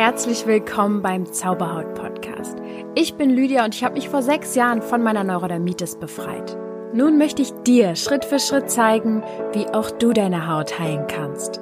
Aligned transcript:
Herzlich 0.00 0.46
willkommen 0.46 1.02
beim 1.02 1.30
Zauberhaut 1.30 1.92
Podcast. 1.92 2.56
Ich 2.94 3.16
bin 3.16 3.28
Lydia 3.28 3.66
und 3.66 3.74
ich 3.74 3.84
habe 3.84 3.96
mich 3.96 4.08
vor 4.08 4.22
sechs 4.22 4.54
Jahren 4.54 4.80
von 4.80 5.02
meiner 5.02 5.24
Neurodermitis 5.24 5.96
befreit. 5.96 6.56
Nun 6.94 7.18
möchte 7.18 7.42
ich 7.42 7.52
dir 7.66 7.94
Schritt 7.96 8.24
für 8.24 8.38
Schritt 8.38 8.70
zeigen, 8.70 9.22
wie 9.52 9.66
auch 9.66 9.90
du 9.90 10.14
deine 10.14 10.48
Haut 10.48 10.78
heilen 10.78 11.06
kannst. 11.06 11.60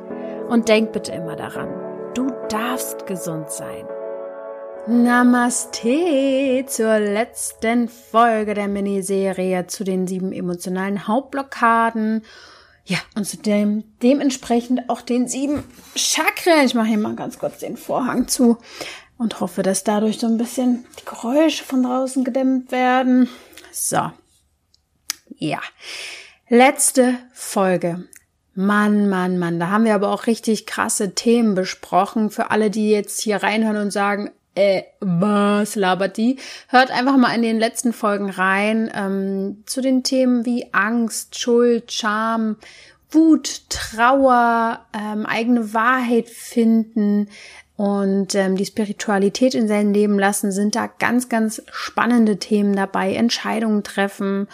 Und 0.49 0.69
denk 0.69 0.93
bitte 0.93 1.11
immer 1.11 1.35
daran, 1.35 1.69
du 2.15 2.31
darfst 2.49 3.09
gesund 3.09 3.51
sein. 3.51 3.85
Namaste 4.87 6.65
zur 6.69 7.01
letzten 7.01 7.89
Folge 7.89 8.55
der 8.55 8.69
Miniserie 8.69 9.67
zu 9.67 9.83
den 9.83 10.07
sieben 10.07 10.31
emotionalen 10.31 11.09
Hauptblockaden. 11.09 12.23
Ja, 12.89 12.97
und 13.15 13.27
zu 13.27 13.37
dem, 13.37 13.85
dementsprechend 14.03 14.89
auch 14.89 15.03
den 15.03 15.29
sieben 15.29 15.63
Chakren. 15.95 16.65
Ich 16.65 16.73
mache 16.73 16.89
hier 16.89 16.97
mal 16.97 17.15
ganz 17.15 17.39
kurz 17.39 17.59
den 17.59 17.77
Vorhang 17.77 18.29
zu 18.29 18.57
und 19.19 19.41
hoffe, 19.41 19.63
dass 19.63 19.85
dadurch 19.85 20.19
so 20.19 20.27
ein 20.27 20.39
bisschen 20.39 20.87
die 20.99 21.05
Geräusche 21.05 21.65
von 21.65 21.83
draußen 21.83 22.25
gedämmt 22.25 22.73
werden. 22.73 23.29
So. 23.73 24.11
Ja. 25.37 25.61
Letzte 26.49 27.19
Folge. 27.35 28.09
Mann, 28.55 29.11
Mann, 29.11 29.39
Mann. 29.39 29.61
Da 29.61 29.69
haben 29.69 29.85
wir 29.85 29.95
aber 29.95 30.11
auch 30.11 30.27
richtig 30.27 30.65
krasse 30.65 31.15
Themen 31.15 31.55
besprochen. 31.55 32.31
Für 32.31 32.51
alle, 32.51 32.71
die 32.71 32.89
jetzt 32.89 33.21
hier 33.21 33.43
reinhören 33.43 33.77
und 33.77 33.91
sagen, 33.91 34.31
äh, 34.59 34.83
was 35.01 35.77
labert 35.77 36.17
die? 36.17 36.39
Hört 36.69 36.91
einfach 36.91 37.17
mal 37.17 37.35
in 37.35 37.43
den 37.43 37.59
letzten 37.59 37.93
Folgen 37.93 38.29
rein 38.29 38.91
ähm, 38.93 39.63
zu 39.67 39.81
den 39.81 40.03
Themen 40.03 40.45
wie 40.45 40.67
Angst, 40.73 41.39
Schuld, 41.39 41.93
Scham, 41.93 42.57
Wut, 43.11 43.63
Trauer, 43.71 44.81
ähm, 44.93 45.25
eigene 45.27 45.73
Wahrheit 45.73 46.29
finden 46.29 47.29
und 47.77 48.35
ähm, 48.35 48.57
die 48.57 48.67
Spiritualität 48.67 49.55
in 49.55 49.69
sein 49.69 49.95
Leben 49.95 50.19
lassen, 50.19 50.51
sind 50.51 50.75
da 50.75 50.89
ganz, 50.89 51.29
ganz 51.29 51.63
spannende 51.71 52.39
Themen 52.39 52.75
dabei. 52.75 53.15
Entscheidungen 53.15 53.85
treffen, 53.85 54.49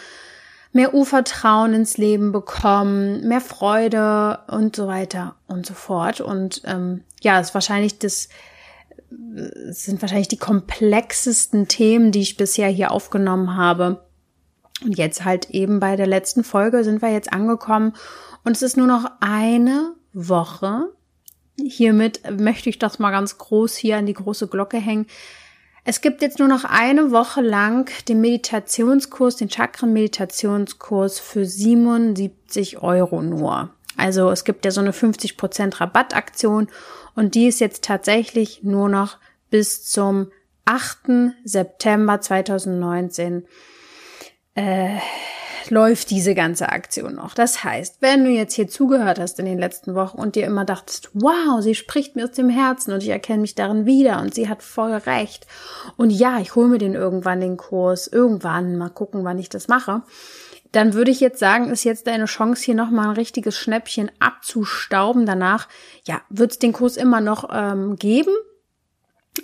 mehr 0.73 0.93
Urvertrauen 0.93 1.73
ins 1.73 1.97
Leben 1.97 2.31
bekommen, 2.31 3.27
mehr 3.27 3.41
Freude 3.41 4.39
und 4.47 4.75
so 4.75 4.85
weiter 4.85 5.35
und 5.47 5.65
so 5.65 5.73
fort. 5.73 6.21
Und 6.21 6.61
ähm, 6.65 7.03
ja, 7.21 7.39
ist 7.39 7.55
wahrscheinlich 7.55 7.97
das 7.97 8.29
sind 9.69 10.01
wahrscheinlich 10.01 10.27
die 10.27 10.37
komplexesten 10.37 11.67
Themen, 11.67 12.11
die 12.11 12.21
ich 12.21 12.37
bisher 12.37 12.69
hier 12.69 12.91
aufgenommen 12.91 13.55
habe. 13.55 14.05
Und 14.83 14.97
jetzt 14.97 15.23
halt 15.23 15.49
eben 15.51 15.79
bei 15.79 15.95
der 15.95 16.07
letzten 16.07 16.43
Folge 16.43 16.83
sind 16.83 17.01
wir 17.01 17.11
jetzt 17.11 17.31
angekommen 17.31 17.93
und 18.43 18.55
es 18.55 18.61
ist 18.61 18.77
nur 18.77 18.87
noch 18.87 19.05
eine 19.21 19.93
Woche. 20.13 20.91
Hiermit 21.57 22.21
möchte 22.39 22.69
ich 22.69 22.79
das 22.79 22.99
mal 22.99 23.11
ganz 23.11 23.37
groß 23.37 23.75
hier 23.75 23.97
an 23.97 24.05
die 24.05 24.13
große 24.13 24.47
Glocke 24.47 24.77
hängen. 24.77 25.07
Es 25.85 26.01
gibt 26.01 26.21
jetzt 26.21 26.39
nur 26.39 26.47
noch 26.47 26.65
eine 26.65 27.11
Woche 27.11 27.41
lang 27.41 27.91
den 28.07 28.19
Meditationskurs, 28.19 29.37
den 29.37 29.49
Chakren-Meditationskurs 29.49 31.19
für 31.19 31.45
77 31.45 32.81
Euro 32.81 33.21
nur. 33.21 33.69
Also 33.95 34.29
es 34.31 34.43
gibt 34.43 34.65
ja 34.65 34.71
so 34.71 34.81
eine 34.81 34.91
50% 34.91 35.79
Rabattaktion 35.79 36.67
und 37.15 37.35
die 37.35 37.47
ist 37.47 37.59
jetzt 37.59 37.83
tatsächlich 37.83 38.63
nur 38.63 38.89
noch 38.89 39.17
bis 39.49 39.85
zum 39.85 40.31
8. 40.65 41.33
September 41.43 42.19
2019 42.19 43.45
äh, 44.55 44.97
läuft 45.69 46.09
diese 46.11 46.35
ganze 46.35 46.69
Aktion 46.69 47.15
noch. 47.15 47.33
Das 47.33 47.63
heißt, 47.63 48.01
wenn 48.01 48.25
du 48.25 48.31
jetzt 48.31 48.53
hier 48.53 48.67
zugehört 48.67 49.19
hast 49.19 49.39
in 49.39 49.45
den 49.45 49.57
letzten 49.57 49.95
Wochen 49.95 50.17
und 50.17 50.35
dir 50.35 50.45
immer 50.45 50.65
dachtest, 50.65 51.09
wow, 51.13 51.61
sie 51.61 51.75
spricht 51.75 52.15
mir 52.15 52.25
aus 52.25 52.31
dem 52.31 52.49
Herzen 52.49 52.93
und 52.93 53.01
ich 53.01 53.09
erkenne 53.09 53.41
mich 53.41 53.55
darin 53.55 53.85
wieder 53.85 54.21
und 54.21 54.33
sie 54.33 54.49
hat 54.49 54.61
voll 54.63 54.93
recht. 54.93 55.47
Und 55.97 56.09
ja, 56.09 56.39
ich 56.39 56.55
hole 56.55 56.67
mir 56.67 56.77
den 56.77 56.93
irgendwann 56.93 57.41
den 57.41 57.57
Kurs, 57.57 58.07
irgendwann 58.07 58.77
mal 58.77 58.89
gucken, 58.89 59.23
wann 59.23 59.39
ich 59.39 59.49
das 59.49 59.67
mache 59.67 60.03
dann 60.75 60.93
würde 60.93 61.11
ich 61.11 61.21
jetzt 61.21 61.39
sagen, 61.39 61.69
ist 61.69 61.85
jetzt 61.85 62.07
deine 62.07 62.25
Chance, 62.25 62.65
hier 62.65 62.75
nochmal 62.75 63.09
ein 63.09 63.15
richtiges 63.15 63.57
Schnäppchen 63.57 64.11
abzustauben. 64.19 65.25
Danach, 65.25 65.69
ja, 66.05 66.21
wird 66.29 66.51
es 66.51 66.59
den 66.59 66.73
Kurs 66.73 66.97
immer 66.97 67.21
noch 67.21 67.49
ähm, 67.53 67.95
geben, 67.95 68.33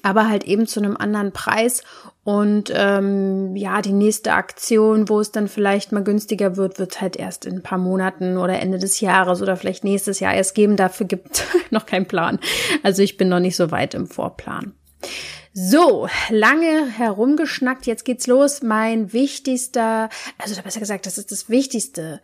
aber 0.04 0.28
halt 0.28 0.44
eben 0.44 0.68
zu 0.68 0.82
einem 0.82 0.98
anderen 0.98 1.32
Preis. 1.32 1.84
Und 2.24 2.72
ähm, 2.76 3.56
ja, 3.56 3.82
die 3.82 3.94
nächste 3.94 4.34
Aktion, 4.34 5.08
wo 5.08 5.22
es 5.22 5.32
dann 5.32 5.48
vielleicht 5.48 5.94
mal 5.94 6.04
günstiger 6.04 6.58
wird, 6.58 6.80
wird 6.80 7.00
halt 7.00 7.16
erst 7.16 7.46
in 7.46 7.56
ein 7.56 7.64
paar 7.64 7.80
Monaten 7.80 8.38
oder 8.38 8.60
Ende 8.60 8.78
des 8.78 9.00
Jahres 9.00 9.42
oder 9.42 9.56
vielleicht 9.56 9.86
nächstes 9.86 10.20
Jahr 10.20 10.34
erst 10.34 10.54
geben. 10.54 10.76
Dafür 10.76 11.08
gibt 11.08 11.46
noch 11.72 11.86
keinen 11.86 12.08
Plan. 12.08 12.40
Also 12.84 13.02
ich 13.04 13.16
bin 13.16 13.30
noch 13.30 13.40
nicht 13.40 13.56
so 13.56 13.72
weit 13.72 13.94
im 13.94 14.08
Vorplan. 14.08 14.74
So, 15.54 16.08
lange 16.30 16.88
herumgeschnackt, 16.88 17.86
jetzt 17.86 18.06
geht's 18.06 18.26
los. 18.28 18.62
Mein 18.62 19.12
wichtigster, 19.12 20.08
also 20.38 20.62
besser 20.62 20.80
gesagt, 20.80 21.06
das 21.06 21.18
ist 21.18 21.30
das 21.32 21.50
wichtigste 21.50 22.22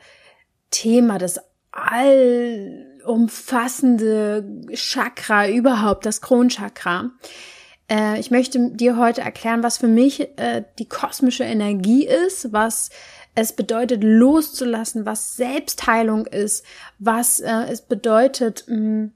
Thema, 0.72 1.18
das 1.18 1.42
allumfassende 1.72 4.64
Chakra 4.74 5.50
überhaupt, 5.50 6.06
das 6.06 6.22
Kronchakra. 6.22 7.12
Äh, 7.90 8.18
ich 8.20 8.32
möchte 8.32 8.72
dir 8.72 8.98
heute 8.98 9.20
erklären, 9.22 9.62
was 9.62 9.78
für 9.78 9.88
mich 9.88 10.22
äh, 10.38 10.64
die 10.80 10.88
kosmische 10.88 11.44
Energie 11.44 12.08
ist, 12.08 12.54
was 12.54 12.90
es 13.36 13.52
bedeutet 13.54 14.04
loszulassen, 14.04 15.06
was 15.06 15.36
Selbstheilung 15.36 16.26
ist, 16.26 16.66
was 16.98 17.42
äh, 17.42 17.66
es 17.70 17.82
bedeutet, 17.82 18.64
mh, 18.68 18.78
mm, 18.78 19.12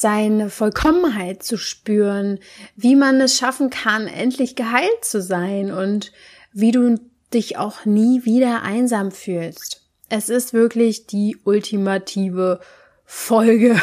seine 0.00 0.48
Vollkommenheit 0.48 1.42
zu 1.42 1.58
spüren, 1.58 2.38
wie 2.74 2.96
man 2.96 3.20
es 3.20 3.36
schaffen 3.36 3.68
kann, 3.68 4.06
endlich 4.06 4.56
geheilt 4.56 5.04
zu 5.04 5.20
sein 5.20 5.70
und 5.70 6.12
wie 6.52 6.70
du 6.70 6.98
dich 7.34 7.58
auch 7.58 7.84
nie 7.84 8.24
wieder 8.24 8.62
einsam 8.62 9.12
fühlst. 9.12 9.82
Es 10.08 10.30
ist 10.30 10.54
wirklich 10.54 11.06
die 11.06 11.36
ultimative 11.44 12.60
Folge. 13.04 13.78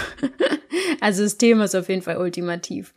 also 1.01 1.21
das 1.21 1.37
Thema 1.37 1.65
ist 1.65 1.75
auf 1.75 1.87
jeden 1.87 2.01
Fall 2.01 2.17
ultimativ. 2.17 2.95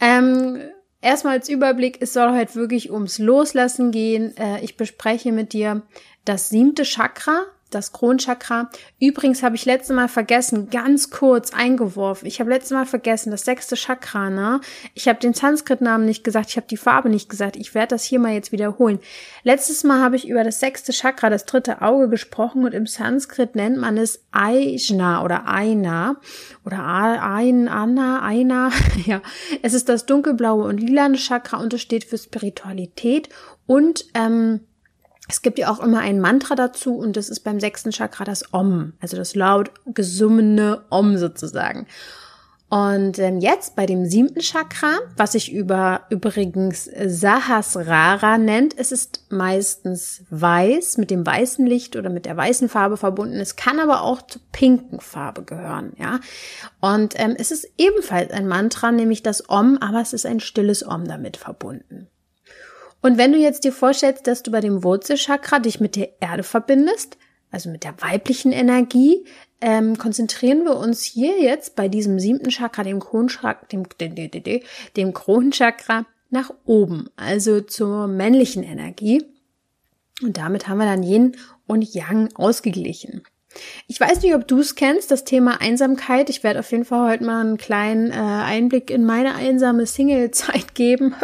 Ähm, 0.00 0.58
erstmal 1.02 1.34
als 1.34 1.50
Überblick, 1.50 1.98
es 2.00 2.14
soll 2.14 2.32
heute 2.32 2.54
wirklich 2.54 2.90
ums 2.90 3.18
Loslassen 3.18 3.90
gehen. 3.90 4.34
Äh, 4.38 4.64
ich 4.64 4.78
bespreche 4.78 5.32
mit 5.32 5.52
dir 5.52 5.82
das 6.24 6.48
siebte 6.48 6.84
Chakra, 6.84 7.44
das 7.70 7.92
Kronchakra. 7.92 8.70
Übrigens 9.00 9.42
habe 9.42 9.56
ich 9.56 9.64
letztes 9.64 9.94
Mal 9.94 10.08
vergessen, 10.08 10.70
ganz 10.70 11.10
kurz 11.10 11.52
eingeworfen. 11.52 12.26
Ich 12.26 12.40
habe 12.40 12.50
letztes 12.50 12.72
Mal 12.72 12.86
vergessen, 12.86 13.30
das 13.30 13.44
sechste 13.44 13.76
Chakra, 13.76 14.30
ne? 14.30 14.60
Ich 14.94 15.08
habe 15.08 15.18
den 15.18 15.34
Sanskrit-Namen 15.34 16.06
nicht 16.06 16.24
gesagt, 16.24 16.50
ich 16.50 16.56
habe 16.56 16.66
die 16.66 16.76
Farbe 16.76 17.08
nicht 17.08 17.28
gesagt. 17.28 17.56
Ich 17.56 17.74
werde 17.74 17.88
das 17.88 18.04
hier 18.04 18.18
mal 18.18 18.32
jetzt 18.32 18.52
wiederholen. 18.52 18.98
Letztes 19.42 19.84
Mal 19.84 20.00
habe 20.00 20.16
ich 20.16 20.28
über 20.28 20.44
das 20.44 20.60
sechste 20.60 20.92
Chakra, 20.92 21.30
das 21.30 21.44
dritte 21.44 21.82
Auge 21.82 22.08
gesprochen 22.08 22.64
und 22.64 22.74
im 22.74 22.86
Sanskrit 22.86 23.54
nennt 23.54 23.78
man 23.78 23.96
es 23.98 24.24
Aijna 24.32 25.22
oder 25.22 25.46
Aina 25.46 26.16
oder 26.64 26.84
Ein, 26.84 27.68
Anna, 27.68 28.22
Aina. 28.22 28.70
ja, 29.06 29.20
es 29.62 29.74
ist 29.74 29.88
das 29.88 30.06
dunkelblaue 30.06 30.64
und 30.64 30.78
lilane 30.78 31.16
Chakra 31.16 31.58
und 31.58 31.74
es 31.74 31.82
steht 31.82 32.04
für 32.04 32.18
Spiritualität 32.18 33.28
und 33.66 34.06
ähm, 34.14 34.60
es 35.28 35.42
gibt 35.42 35.58
ja 35.58 35.70
auch 35.70 35.80
immer 35.80 36.00
ein 36.00 36.20
Mantra 36.20 36.54
dazu 36.54 36.96
und 36.96 37.16
das 37.16 37.28
ist 37.28 37.40
beim 37.40 37.60
sechsten 37.60 37.90
Chakra 37.90 38.24
das 38.24 38.52
Om, 38.52 38.94
also 39.00 39.16
das 39.16 39.34
laut 39.34 39.70
gesummene 39.86 40.82
Om 40.88 41.18
sozusagen. 41.18 41.86
Und 42.70 43.18
ähm, 43.18 43.38
jetzt 43.38 43.76
bei 43.76 43.86
dem 43.86 44.04
siebten 44.04 44.40
Chakra, 44.40 44.98
was 45.16 45.32
sich 45.32 45.52
über 45.52 46.02
übrigens 46.10 46.84
Sahasrara 46.84 48.36
nennt, 48.36 48.76
es 48.76 48.92
ist 48.92 49.24
meistens 49.30 50.24
weiß, 50.28 50.98
mit 50.98 51.10
dem 51.10 51.24
weißen 51.24 51.66
Licht 51.66 51.96
oder 51.96 52.10
mit 52.10 52.26
der 52.26 52.36
weißen 52.36 52.68
Farbe 52.68 52.98
verbunden. 52.98 53.36
Es 53.40 53.56
kann 53.56 53.80
aber 53.80 54.02
auch 54.02 54.20
zur 54.20 54.42
pinken 54.52 55.00
Farbe 55.00 55.44
gehören, 55.44 55.94
ja. 55.98 56.20
Und 56.80 57.14
ähm, 57.16 57.36
es 57.38 57.50
ist 57.52 57.66
ebenfalls 57.78 58.32
ein 58.32 58.46
Mantra, 58.46 58.92
nämlich 58.92 59.22
das 59.22 59.48
Om, 59.48 59.78
aber 59.80 60.02
es 60.02 60.12
ist 60.12 60.26
ein 60.26 60.40
stilles 60.40 60.86
Om 60.86 61.08
damit 61.08 61.38
verbunden. 61.38 62.08
Und 63.00 63.18
wenn 63.18 63.32
du 63.32 63.38
jetzt 63.38 63.64
dir 63.64 63.72
vorstellst, 63.72 64.26
dass 64.26 64.42
du 64.42 64.50
bei 64.50 64.60
dem 64.60 64.82
Wurzelchakra 64.82 65.60
dich 65.60 65.80
mit 65.80 65.96
der 65.96 66.20
Erde 66.20 66.42
verbindest, 66.42 67.16
also 67.50 67.70
mit 67.70 67.84
der 67.84 68.00
weiblichen 68.00 68.52
Energie, 68.52 69.24
ähm, 69.60 69.96
konzentrieren 69.98 70.64
wir 70.64 70.76
uns 70.76 71.02
hier 71.02 71.40
jetzt 71.40 71.76
bei 71.76 71.88
diesem 71.88 72.18
siebten 72.18 72.50
Chakra, 72.50 72.82
dem 72.82 73.00
Kronchakra, 73.00 73.66
dem, 73.72 73.84
dem, 74.00 74.60
dem 74.96 75.12
Kronchakra 75.12 76.06
nach 76.30 76.52
oben, 76.64 77.08
also 77.16 77.60
zur 77.60 78.06
männlichen 78.06 78.62
Energie. 78.62 79.24
Und 80.22 80.36
damit 80.36 80.68
haben 80.68 80.78
wir 80.78 80.84
dann 80.84 81.02
Yin 81.02 81.36
und 81.66 81.94
Yang 81.94 82.34
ausgeglichen. 82.34 83.22
Ich 83.86 83.98
weiß 83.98 84.22
nicht, 84.22 84.34
ob 84.34 84.46
du 84.46 84.60
es 84.60 84.74
kennst, 84.74 85.10
das 85.10 85.24
Thema 85.24 85.60
Einsamkeit. 85.60 86.30
Ich 86.30 86.42
werde 86.42 86.60
auf 86.60 86.70
jeden 86.70 86.84
Fall 86.84 87.10
heute 87.10 87.24
mal 87.24 87.40
einen 87.40 87.56
kleinen 87.56 88.10
äh, 88.10 88.14
Einblick 88.14 88.90
in 88.90 89.04
meine 89.04 89.34
einsame 89.34 89.86
Single-Zeit 89.86 90.74
geben. 90.74 91.14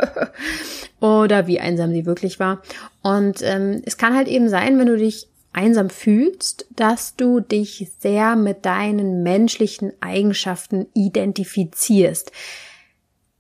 Oder 1.01 1.47
wie 1.47 1.61
einsam 1.61 1.93
sie 1.93 2.07
wirklich 2.07 2.41
war. 2.41 2.63
Und 3.03 3.43
ähm, 3.43 3.83
es 3.85 3.99
kann 3.99 4.17
halt 4.17 4.29
eben 4.29 4.49
sein, 4.49 4.79
wenn 4.79 4.87
du 4.87 4.97
dich 4.97 5.29
einsam 5.53 5.89
fühlst, 5.91 6.67
dass 6.75 7.17
du 7.17 7.41
dich 7.41 7.89
sehr 8.01 8.37
mit 8.37 8.65
deinen 8.65 9.23
menschlichen 9.23 9.93
Eigenschaften 10.01 10.87
identifizierst. 10.95 12.33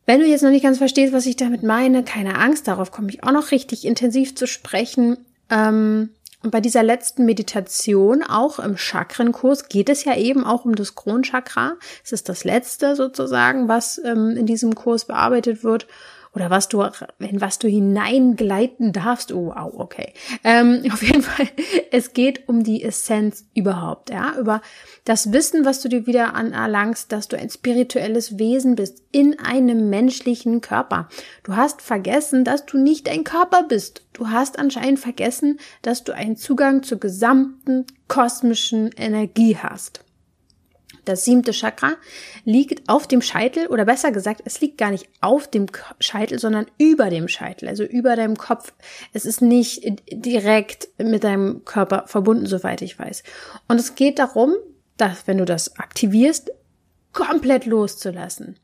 Wenn 0.07 0.21
du 0.21 0.27
jetzt 0.27 0.43
noch 0.43 0.51
nicht 0.51 0.63
ganz 0.63 0.79
verstehst, 0.79 1.13
was 1.13 1.27
ich 1.27 1.37
damit 1.37 1.63
meine, 1.63 2.05
keine 2.05 2.39
Angst, 2.39 2.69
darauf 2.69 2.91
komme 2.91 3.09
ich 3.09 3.25
auch 3.25 3.33
noch 3.33 3.51
richtig 3.51 3.85
intensiv 3.85 4.37
zu 4.37 4.47
sprechen. 4.47 5.17
Ähm, 5.51 6.11
und 6.45 6.51
bei 6.51 6.61
dieser 6.61 6.83
letzten 6.83 7.25
Meditation, 7.25 8.23
auch 8.23 8.59
im 8.59 8.77
Chakrenkurs, 8.77 9.69
geht 9.69 9.89
es 9.89 10.05
ja 10.05 10.15
eben 10.15 10.45
auch 10.45 10.67
um 10.67 10.75
das 10.75 10.95
Kronchakra. 10.95 11.77
Es 12.05 12.13
ist 12.13 12.29
das 12.29 12.45
letzte 12.45 12.97
sozusagen, 12.97 13.67
was 13.67 13.99
ähm, 14.05 14.37
in 14.37 14.45
diesem 14.45 14.75
Kurs 14.75 15.07
bearbeitet 15.07 15.65
wird 15.65 15.87
oder 16.35 16.51
was 16.51 16.69
du, 16.69 16.83
in 17.19 17.41
was 17.41 17.59
du 17.59 17.69
hineingleiten 17.69 18.93
darfst. 18.93 19.33
Oh, 19.33 19.47
wow, 19.55 19.73
okay. 19.77 20.13
Ähm, 20.43 20.83
auf 20.93 21.03
jeden 21.03 21.23
Fall, 21.23 21.49
es 21.91 22.13
geht 22.13 22.49
um 22.49 22.65
die 22.65 22.83
Essenz 22.83 23.47
überhaupt, 23.55 24.11
ja, 24.11 24.35
über 24.39 24.61
das 25.05 25.33
Wissen, 25.33 25.65
was 25.65 25.81
du 25.81 25.89
dir 25.89 26.07
wieder 26.07 26.35
anerlangst, 26.35 27.13
dass 27.13 27.29
du 27.29 27.39
ein 27.39 27.51
spirituelles 27.51 28.39
Wesen 28.39 28.75
bist 28.75 29.03
in 29.13 29.39
einem 29.39 29.91
menschlichen 29.91 30.61
Körper. 30.61 31.09
Du 31.45 31.57
hast 31.57 31.83
vergessen, 31.83 32.45
dass 32.45 32.67
du 32.67 32.79
nicht 32.79 33.09
ein 33.09 33.25
Körper 33.25 33.63
bist. 33.63 34.03
Du 34.13 34.31
hast 34.31 34.59
anscheinend 34.59 34.99
vergessen, 34.99 35.59
dass 35.83 36.05
du 36.05 36.13
einen 36.13 36.37
Zugang 36.37 36.83
zur 36.83 36.99
gesamten 36.99 37.87
kosmischen 38.09 38.91
Energie 38.97 39.57
hast. 39.57 40.05
Das 41.05 41.25
siebte 41.25 41.53
Chakra 41.53 41.95
liegt 42.45 42.89
auf 42.89 43.07
dem 43.07 43.23
Scheitel 43.23 43.67
oder 43.67 43.85
besser 43.85 44.13
gesagt, 44.13 44.43
es 44.45 44.61
liegt 44.61 44.79
gar 44.79 44.91
nicht 44.91 45.09
auf 45.21 45.49
dem 45.49 45.67
Scheitel, 46.01 46.39
sondern 46.39 46.67
über 46.79 47.11
dem 47.11 47.29
Scheitel, 47.29 47.69
also 47.69 47.85
über 47.85 48.17
deinem 48.17 48.37
Kopf. 48.37 48.73
Es 49.13 49.25
ist 49.25 49.43
nicht 49.43 49.83
direkt 50.11 50.89
mit 50.99 51.25
deinem 51.25 51.65
Körper 51.65 52.05
verbunden, 52.07 52.47
soweit 52.47 52.83
ich 52.83 52.99
weiß. 52.99 53.23
Und 53.69 53.81
es 53.81 53.95
geht 53.95 54.19
darum, 54.19 54.55
dass 54.97 55.27
wenn 55.27 55.39
du 55.39 55.45
das 55.45 55.77
aktivierst, 55.79 56.51
komplett 57.13 57.67
loszulassen. 57.67 58.59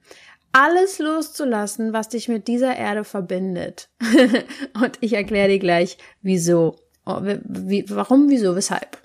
Alles 0.52 0.98
loszulassen, 0.98 1.92
was 1.92 2.08
dich 2.08 2.28
mit 2.28 2.48
dieser 2.48 2.76
Erde 2.76 3.04
verbindet. 3.04 3.88
Und 4.74 4.98
ich 5.00 5.12
erkläre 5.12 5.48
dir 5.48 5.58
gleich, 5.60 5.96
wieso. 6.22 6.76
Oh, 7.06 7.20
wie, 7.22 7.84
warum, 7.88 8.28
wieso, 8.28 8.56
weshalb. 8.56 8.98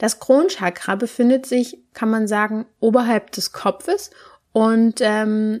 Das 0.00 0.18
Kronchakra 0.18 0.94
befindet 0.94 1.44
sich, 1.44 1.84
kann 1.92 2.08
man 2.08 2.26
sagen, 2.26 2.64
oberhalb 2.80 3.32
des 3.32 3.52
Kopfes 3.52 4.10
und 4.52 5.00
ähm, 5.02 5.60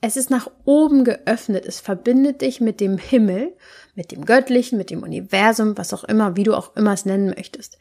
es 0.00 0.16
ist 0.16 0.30
nach 0.30 0.48
oben 0.64 1.02
geöffnet. 1.02 1.66
Es 1.66 1.80
verbindet 1.80 2.40
dich 2.40 2.60
mit 2.60 2.78
dem 2.78 2.98
Himmel, 2.98 3.56
mit 3.96 4.12
dem 4.12 4.24
Göttlichen, 4.24 4.78
mit 4.78 4.90
dem 4.90 5.02
Universum, 5.02 5.76
was 5.76 5.92
auch 5.92 6.04
immer, 6.04 6.36
wie 6.36 6.44
du 6.44 6.54
auch 6.54 6.76
immer 6.76 6.92
es 6.92 7.04
nennen 7.04 7.34
möchtest. 7.36 7.80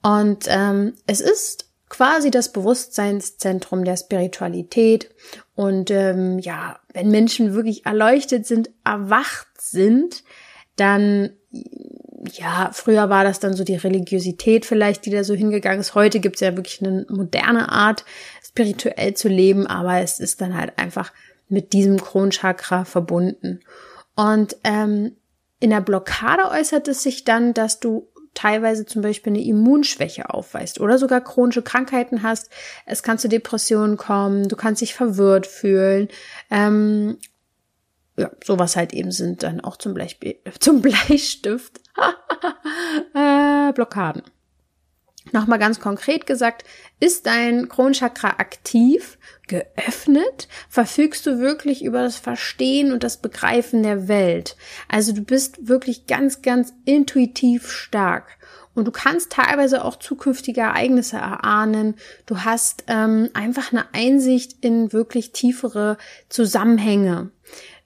Und 0.00 0.44
ähm, 0.46 0.94
es 1.08 1.20
ist 1.20 1.72
quasi 1.88 2.30
das 2.30 2.52
Bewusstseinszentrum 2.52 3.84
der 3.84 3.96
Spiritualität. 3.96 5.12
Und 5.56 5.90
ähm, 5.90 6.38
ja, 6.38 6.78
wenn 6.94 7.10
Menschen 7.10 7.52
wirklich 7.52 7.84
erleuchtet 7.84 8.46
sind, 8.46 8.70
erwacht 8.84 9.48
sind, 9.58 10.22
dann 10.76 11.30
ja, 12.32 12.70
früher 12.72 13.08
war 13.08 13.24
das 13.24 13.40
dann 13.40 13.54
so 13.54 13.64
die 13.64 13.76
Religiosität 13.76 14.66
vielleicht, 14.66 15.06
die 15.06 15.10
da 15.10 15.24
so 15.24 15.34
hingegangen 15.34 15.80
ist. 15.80 15.94
Heute 15.94 16.20
gibt 16.20 16.36
es 16.36 16.40
ja 16.40 16.56
wirklich 16.56 16.82
eine 16.82 17.06
moderne 17.08 17.70
Art, 17.70 18.04
spirituell 18.42 19.14
zu 19.14 19.28
leben, 19.28 19.66
aber 19.66 20.00
es 20.00 20.20
ist 20.20 20.40
dann 20.40 20.56
halt 20.56 20.78
einfach 20.78 21.12
mit 21.48 21.72
diesem 21.72 21.98
Kronchakra 21.98 22.84
verbunden. 22.84 23.60
Und 24.16 24.56
ähm, 24.64 25.16
in 25.60 25.70
der 25.70 25.80
Blockade 25.80 26.50
äußert 26.50 26.88
es 26.88 27.02
sich 27.02 27.24
dann, 27.24 27.54
dass 27.54 27.80
du 27.80 28.08
teilweise 28.34 28.86
zum 28.86 29.02
Beispiel 29.02 29.32
eine 29.32 29.42
Immunschwäche 29.42 30.30
aufweist 30.30 30.80
oder 30.80 30.98
sogar 30.98 31.20
chronische 31.20 31.62
Krankheiten 31.62 32.22
hast. 32.22 32.50
Es 32.86 33.02
kann 33.02 33.18
zu 33.18 33.28
Depressionen 33.28 33.96
kommen, 33.96 34.48
du 34.48 34.56
kannst 34.56 34.82
dich 34.82 34.94
verwirrt 34.94 35.46
fühlen. 35.46 36.08
Ähm, 36.50 37.18
ja, 38.20 38.30
sowas 38.44 38.76
halt 38.76 38.92
eben 38.92 39.10
sind 39.10 39.42
dann 39.42 39.60
auch 39.60 39.76
zum, 39.76 39.94
Beispiel, 39.94 40.36
zum 40.58 40.82
Bleistift 40.82 41.80
äh, 43.14 43.72
Blockaden. 43.72 44.22
Nochmal 45.32 45.58
ganz 45.58 45.80
konkret 45.80 46.26
gesagt, 46.26 46.64
ist 46.98 47.26
dein 47.26 47.68
Kronchakra 47.68 48.36
aktiv, 48.38 49.18
geöffnet, 49.48 50.48
verfügst 50.68 51.26
du 51.26 51.38
wirklich 51.38 51.84
über 51.84 52.02
das 52.02 52.16
Verstehen 52.16 52.90
und 52.92 53.02
das 53.04 53.18
Begreifen 53.18 53.82
der 53.82 54.08
Welt. 54.08 54.56
Also 54.88 55.12
du 55.12 55.22
bist 55.22 55.68
wirklich 55.68 56.06
ganz, 56.06 56.42
ganz 56.42 56.72
intuitiv 56.84 57.70
stark. 57.70 58.38
Und 58.74 58.86
du 58.86 58.92
kannst 58.92 59.32
teilweise 59.32 59.84
auch 59.84 59.96
zukünftige 59.96 60.60
Ereignisse 60.60 61.16
erahnen. 61.16 61.96
Du 62.26 62.38
hast 62.38 62.84
ähm, 62.86 63.28
einfach 63.34 63.72
eine 63.72 63.92
Einsicht 63.92 64.64
in 64.64 64.92
wirklich 64.92 65.32
tiefere 65.32 65.98
Zusammenhänge. 66.28 67.30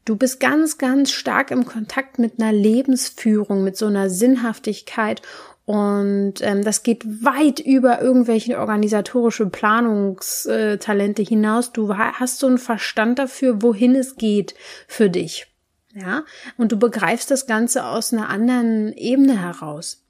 Du 0.05 0.17
bist 0.17 0.39
ganz, 0.39 0.77
ganz 0.77 1.11
stark 1.13 1.51
im 1.51 1.65
Kontakt 1.65 2.19
mit 2.19 2.39
einer 2.39 2.53
Lebensführung, 2.53 3.65
mit 3.65 3.77
so 3.77 3.87
einer 3.87 4.11
Sinnhaftigkeit 4.11 5.23
und 5.67 6.35
ähm, 6.43 6.63
das 6.63 6.83
geht 6.83 7.05
weit 7.25 7.59
über 7.59 8.03
irgendwelche 8.03 8.59
organisatorische 8.59 9.47
Planungstalente 9.47 11.23
hinaus. 11.23 11.73
Du 11.73 11.97
hast 11.97 12.39
so 12.39 12.47
einen 12.47 12.59
Verstand 12.59 13.19
dafür, 13.19 13.63
wohin 13.63 13.95
es 13.95 14.17
geht 14.17 14.55
für 14.87 15.09
dich. 15.09 15.47
Ja, 15.95 16.25
und 16.59 16.73
du 16.73 16.79
begreifst 16.79 17.31
das 17.31 17.47
Ganze 17.47 17.87
aus 17.87 18.13
einer 18.13 18.29
anderen 18.29 18.93
Ebene 18.95 19.41
heraus. 19.41 20.05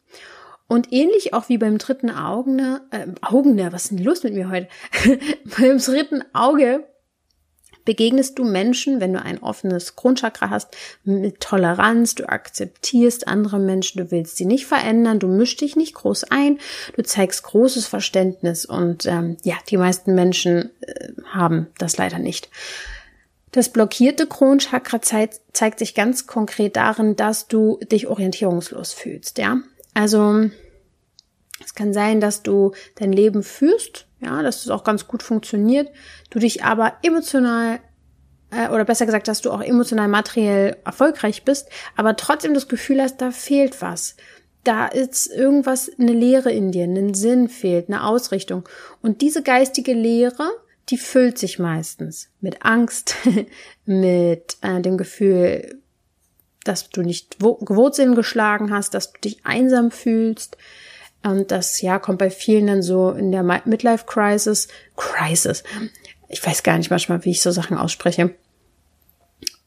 Und 0.67 0.93
ähnlich 0.93 1.35
auch 1.35 1.51
wie 1.51 1.59
beim 1.59 1.77
dritten 1.77 2.11
Auge, 2.11 2.81
äh, 2.91 3.07
Augen, 3.21 3.59
was 3.71 3.85
ist 3.85 3.91
denn 3.91 3.99
los 3.99 4.25
mit 4.25 4.33
mir 4.33 4.51
heute? 4.51 4.69
beim 5.59 5.79
dritten 5.79 6.25
Auge 6.33 6.85
begegnest 7.85 8.39
du 8.39 8.45
Menschen, 8.45 9.01
wenn 9.01 9.13
du 9.13 9.23
ein 9.23 9.43
offenes 9.43 9.97
Grundchakra 9.97 10.51
hast, 10.51 10.77
mit 11.05 11.41
Toleranz, 11.41 12.15
du 12.15 12.29
akzeptierst 12.29 13.29
andere 13.29 13.59
Menschen, 13.59 13.99
du 13.99 14.11
willst 14.11 14.37
sie 14.37 14.47
nicht 14.47 14.67
verändern, 14.67 15.19
du 15.19 15.29
mischst 15.29 15.61
dich 15.61 15.77
nicht 15.77 15.95
groß 15.95 16.25
ein, 16.25 16.59
du 16.97 17.03
zeigst 17.03 17.43
großes 17.43 17.87
Verständnis 17.87 18.65
und 18.65 19.07
ähm, 19.07 19.37
ja, 19.43 19.57
die 19.69 19.77
meisten 19.77 20.15
Menschen 20.15 20.71
äh, 20.81 21.09
haben 21.27 21.69
das 21.79 21.97
leider 21.97 22.19
nicht. 22.19 22.49
Das 23.53 23.69
blockierte 23.69 24.27
Kronchakra 24.27 25.01
zeigt, 25.01 25.41
zeigt 25.53 25.79
sich 25.79 25.95
ganz 25.95 26.27
konkret 26.27 26.75
darin, 26.75 27.15
dass 27.15 27.47
du 27.47 27.79
dich 27.91 28.09
orientierungslos 28.09 28.93
fühlst, 28.93 29.39
ja. 29.39 29.59
Also, 29.95 30.51
es 31.65 31.75
kann 31.77 31.93
sein, 31.93 32.21
dass 32.21 32.43
du 32.43 32.73
dein 32.97 33.13
Leben 33.13 33.45
führst, 33.45 34.09
ja, 34.25 34.43
dass 34.43 34.65
es 34.65 34.71
auch 34.71 34.85
ganz 34.85 35.07
gut 35.07 35.23
funktioniert, 35.23 35.91
du 36.31 36.39
dich 36.39 36.65
aber 36.65 36.95
emotional 37.03 37.81
äh, 38.51 38.69
oder 38.69 38.85
besser 38.85 39.07
gesagt, 39.07 39.29
dass 39.29 39.41
du 39.41 39.51
auch 39.51 39.63
emotional 39.63 40.09
materiell 40.09 40.77
erfolgreich 40.85 41.45
bist, 41.45 41.69
aber 41.97 42.17
trotzdem 42.17 42.55
das 42.55 42.69
Gefühl 42.69 43.03
hast, 43.03 43.21
da 43.21 43.31
fehlt 43.31 43.81
was. 43.83 44.17
Da 44.63 44.87
ist 44.87 45.27
irgendwas, 45.27 45.91
eine 45.99 46.13
Leere 46.13 46.51
in 46.51 46.73
dir, 46.73 46.85
ein 46.85 47.13
Sinn 47.13 47.49
fehlt, 47.49 47.89
eine 47.89 48.07
Ausrichtung. 48.07 48.67
Und 49.03 49.21
diese 49.21 49.43
geistige 49.43 49.93
Leere, 49.93 50.49
die 50.89 50.97
füllt 50.97 51.39
sich 51.39 51.59
meistens 51.59 52.29
mit 52.41 52.65
Angst, 52.65 53.17
mit 53.85 54.57
äh, 54.63 54.81
dem 54.81 54.97
Gefühl, 54.97 55.81
dass 56.65 56.89
du 56.89 57.03
nicht 57.03 57.43
Wurzeln 57.43 58.15
geschlagen 58.15 58.73
hast, 58.73 58.95
dass 58.95 59.13
du 59.13 59.21
dich 59.21 59.45
einsam 59.45 59.91
fühlst, 59.91 60.57
und 61.25 61.51
das, 61.51 61.81
ja, 61.81 61.99
kommt 61.99 62.19
bei 62.19 62.31
vielen 62.31 62.67
dann 62.67 62.83
so 62.83 63.11
in 63.11 63.33
der 63.33 63.43
Midlife 63.43 64.05
Crisis, 64.07 64.69
Crisis. 64.97 65.65
Ich 66.29 66.45
weiß 66.45 66.63
gar 66.63 66.77
nicht 66.77 66.91
manchmal, 66.91 67.25
wie 67.25 67.31
ich 67.31 67.43
so 67.43 67.51
Sachen 67.51 67.79
ausspreche. 67.79 68.35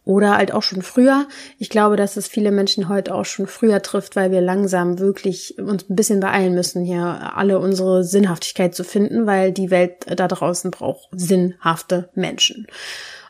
Oder 0.04 0.38
halt 0.38 0.54
auch 0.54 0.64
schon 0.64 0.84
früher. 0.84 1.28
Ich 1.58 1.70
glaube, 1.70 1.98
dass 1.98 2.16
es 2.16 2.28
viele 2.28 2.52
Menschen 2.52 2.88
heute 2.88 3.14
auch 3.14 3.26
schon 3.26 3.46
früher 3.46 3.82
trifft, 3.82 4.16
weil 4.16 4.32
wir 4.32 4.40
langsam 4.40 5.00
wirklich 5.00 5.60
uns 5.60 5.90
ein 5.90 5.96
bisschen 5.98 6.22
beeilen 6.22 6.54
müssen, 6.54 6.86
hier 6.86 7.36
alle 7.36 7.60
unsere 7.60 8.06
Sinnhaftigkeit 8.06 8.74
zu 8.74 8.86
finden, 8.86 9.26
weil 9.26 9.52
die 9.52 9.70
Welt 9.70 10.06
da 10.08 10.30
draußen 10.30 10.72
braucht 10.72 11.10
sinnhafte 11.12 12.10
Menschen. 12.14 12.68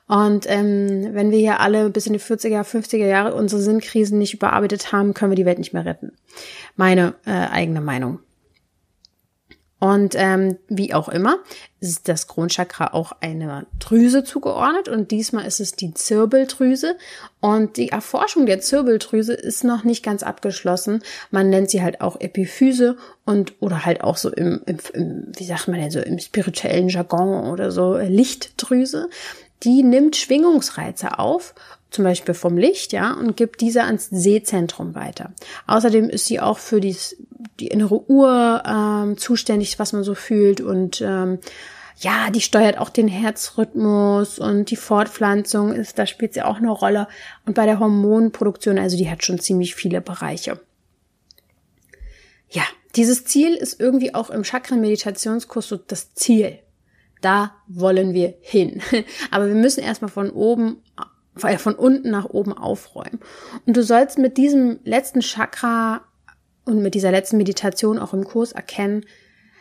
Und 0.08 0.46
ähm, 0.50 1.10
wenn 1.14 1.32
wir 1.32 1.40
hier 1.40 1.60
alle 1.60 1.90
bis 1.90 2.08
in 2.08 2.14
die 2.14 2.20
40er, 2.20 2.64
50er 2.64 3.06
Jahre 3.06 3.36
unsere 3.36 3.62
Sinnkrisen 3.62 4.18
nicht 4.18 4.34
überarbeitet 4.34 4.92
haben, 4.92 5.14
können 5.14 5.32
wir 5.32 5.36
die 5.36 5.46
Welt 5.46 5.60
nicht 5.60 5.74
mehr 5.74 5.86
retten. 5.86 6.14
Meine 6.76 7.16
äh, 7.26 7.32
eigene 7.32 7.82
Meinung. 7.82 8.20
Und 9.80 10.16
ähm, 10.18 10.58
wie 10.70 10.96
auch 10.96 11.08
immer, 11.08 11.38
ist 11.80 12.08
das 12.08 12.26
Kronchakra 12.26 12.94
auch 12.94 13.12
einer 13.22 13.68
Drüse 13.78 14.24
zugeordnet 14.24 14.90
und 14.90 15.12
diesmal 15.12 15.46
ist 15.46 15.60
es 15.60 15.74
die 15.74 15.94
Zirbeldrüse. 15.94 16.98
Und 17.42 17.78
die 17.78 17.90
Erforschung 17.90 18.48
der 18.48 18.60
Zirbeldrüse 18.60 19.34
ist 19.34 19.64
noch 19.64 19.84
nicht 19.84 20.04
ganz 20.04 20.24
abgeschlossen. 20.24 21.04
Man 21.30 21.52
nennt 21.52 21.70
sie 21.70 21.84
halt 21.84 22.02
auch 22.02 22.20
Epiphyse 22.20 22.98
und 23.24 23.54
oder 23.60 23.86
halt 23.86 24.02
auch 24.02 24.18
so 24.18 24.32
im, 24.32 24.62
im, 24.66 24.80
im 24.94 25.32
wie 25.38 25.46
sagt 25.46 25.68
man 25.68 25.80
denn 25.80 25.92
so, 25.92 26.00
im 26.00 26.18
spirituellen 26.18 26.90
Jargon 26.90 27.52
oder 27.52 27.72
so 27.72 27.98
Lichtdrüse 27.98 29.10
die 29.64 29.84
nimmt 29.84 30.16
Schwingungsreize 30.16 31.20
auf, 31.20 31.54
zum 31.90 32.04
Beispiel 32.04 32.34
vom 32.34 32.58
Licht, 32.58 32.92
ja, 32.92 33.14
und 33.14 33.38
gibt 33.38 33.62
diese 33.62 33.84
ans 33.84 34.10
Sehzentrum 34.10 34.94
weiter. 34.94 35.32
Außerdem 35.68 36.10
ist 36.10 36.26
sie 36.26 36.40
auch 36.40 36.58
für 36.58 36.82
die, 36.82 36.96
die 37.60 37.68
innere 37.68 38.10
Uhr 38.10 38.64
ähm, 38.66 39.18
zuständig, 39.18 39.80
was 39.80 39.94
man 39.94 40.04
so 40.04 40.14
fühlt 40.14 40.62
und 40.62 41.02
ähm, 41.02 41.40
ja, 42.00 42.30
die 42.30 42.42
steuert 42.42 42.78
auch 42.78 42.90
den 42.90 43.08
Herzrhythmus 43.08 44.38
und 44.38 44.70
die 44.70 44.76
Fortpflanzung 44.76 45.74
ist, 45.74 45.98
da 45.98 46.06
spielt 46.06 46.34
sie 46.34 46.44
auch 46.44 46.58
eine 46.58 46.70
Rolle. 46.70 47.08
Und 47.46 47.56
bei 47.56 47.66
der 47.66 47.80
Hormonproduktion, 47.80 48.78
also 48.78 48.96
die 48.98 49.10
hat 49.10 49.24
schon 49.24 49.40
ziemlich 49.40 49.74
viele 49.74 50.00
Bereiche. 50.00 50.60
Ja, 52.50 52.64
dieses 52.96 53.26
Ziel 53.26 53.56
ist 53.56 53.80
irgendwie 53.80 54.14
auch 54.14 54.30
im 54.30 54.44
Chakren-Meditationskurs 54.44 55.68
so 55.68 55.78
das 55.78 56.14
Ziel. 56.14 56.60
Da 57.22 57.56
wollen 57.68 58.14
wir 58.14 58.36
hin. 58.42 58.82
Aber 59.32 59.48
wir 59.48 59.56
müssen 59.56 59.84
erstmal 59.84 60.12
von 60.12 60.30
oben, 60.30 60.84
äh, 61.42 61.58
von 61.58 61.76
unten 61.76 62.10
nach 62.12 62.26
oben 62.26 62.54
aufräumen. 62.54 63.20
Und 63.66 63.78
du 63.78 63.84
sollst 63.84 64.18
mit 64.18 64.38
diesem 64.38 64.80
letzten 64.84 65.22
Chakra 65.22 66.02
und 66.66 66.82
mit 66.82 66.96
dieser 66.96 67.12
letzten 67.12 67.38
Meditation 67.38 67.98
auch 67.98 68.14
im 68.14 68.26
Kurs 68.26 68.52
erkennen, 68.52 69.06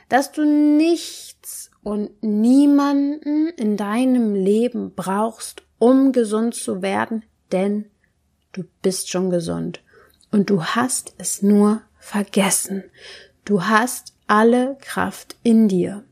dass 0.09 0.33
du 0.33 0.45
nichts 0.45 1.71
und 1.83 2.23
niemanden 2.23 3.49
in 3.57 3.77
deinem 3.77 4.35
Leben 4.35 4.93
brauchst, 4.95 5.63
um 5.79 6.13
gesund 6.13 6.55
zu 6.55 6.83
werden, 6.83 7.25
denn 7.53 7.87
du 8.53 8.65
bist 8.83 9.11
schon 9.11 9.31
gesund. 9.31 9.83
Und 10.31 10.51
du 10.51 10.65
hast 10.65 11.15
es 11.19 11.43
nur 11.43 11.83
vergessen. 11.99 12.85
Du 13.45 13.65
hast 13.65 14.15
alle 14.27 14.77
Kraft 14.81 15.37
in 15.43 15.69
dir. 15.69 16.05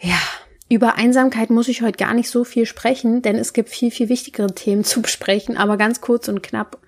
Ja, 0.00 0.18
über 0.68 0.94
Einsamkeit 0.94 1.50
muss 1.50 1.68
ich 1.68 1.82
heute 1.82 1.98
gar 1.98 2.14
nicht 2.14 2.30
so 2.30 2.44
viel 2.44 2.64
sprechen, 2.66 3.22
denn 3.22 3.36
es 3.36 3.52
gibt 3.52 3.68
viel, 3.68 3.90
viel 3.90 4.08
wichtigere 4.08 4.46
Themen 4.54 4.84
zu 4.84 5.02
besprechen, 5.02 5.56
aber 5.56 5.76
ganz 5.76 6.00
kurz 6.00 6.28
und 6.28 6.42
knapp. 6.42 6.78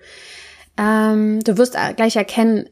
Ähm, 0.77 1.41
du 1.41 1.57
wirst 1.57 1.77
gleich 1.95 2.15
erkennen, 2.15 2.69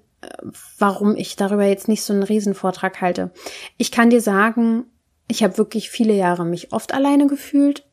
warum 0.77 1.15
ich 1.15 1.35
darüber 1.35 1.65
jetzt 1.65 1.87
nicht 1.87 2.03
so 2.03 2.13
einen 2.13 2.23
Riesenvortrag 2.23 3.01
halte. 3.01 3.31
Ich 3.77 3.91
kann 3.91 4.09
dir 4.09 4.21
sagen, 4.21 4.85
ich 5.27 5.43
habe 5.43 5.57
wirklich 5.57 5.89
viele 5.89 6.13
Jahre 6.13 6.45
mich 6.45 6.73
oft 6.73 6.93
alleine 6.93 7.27
gefühlt. 7.27 7.85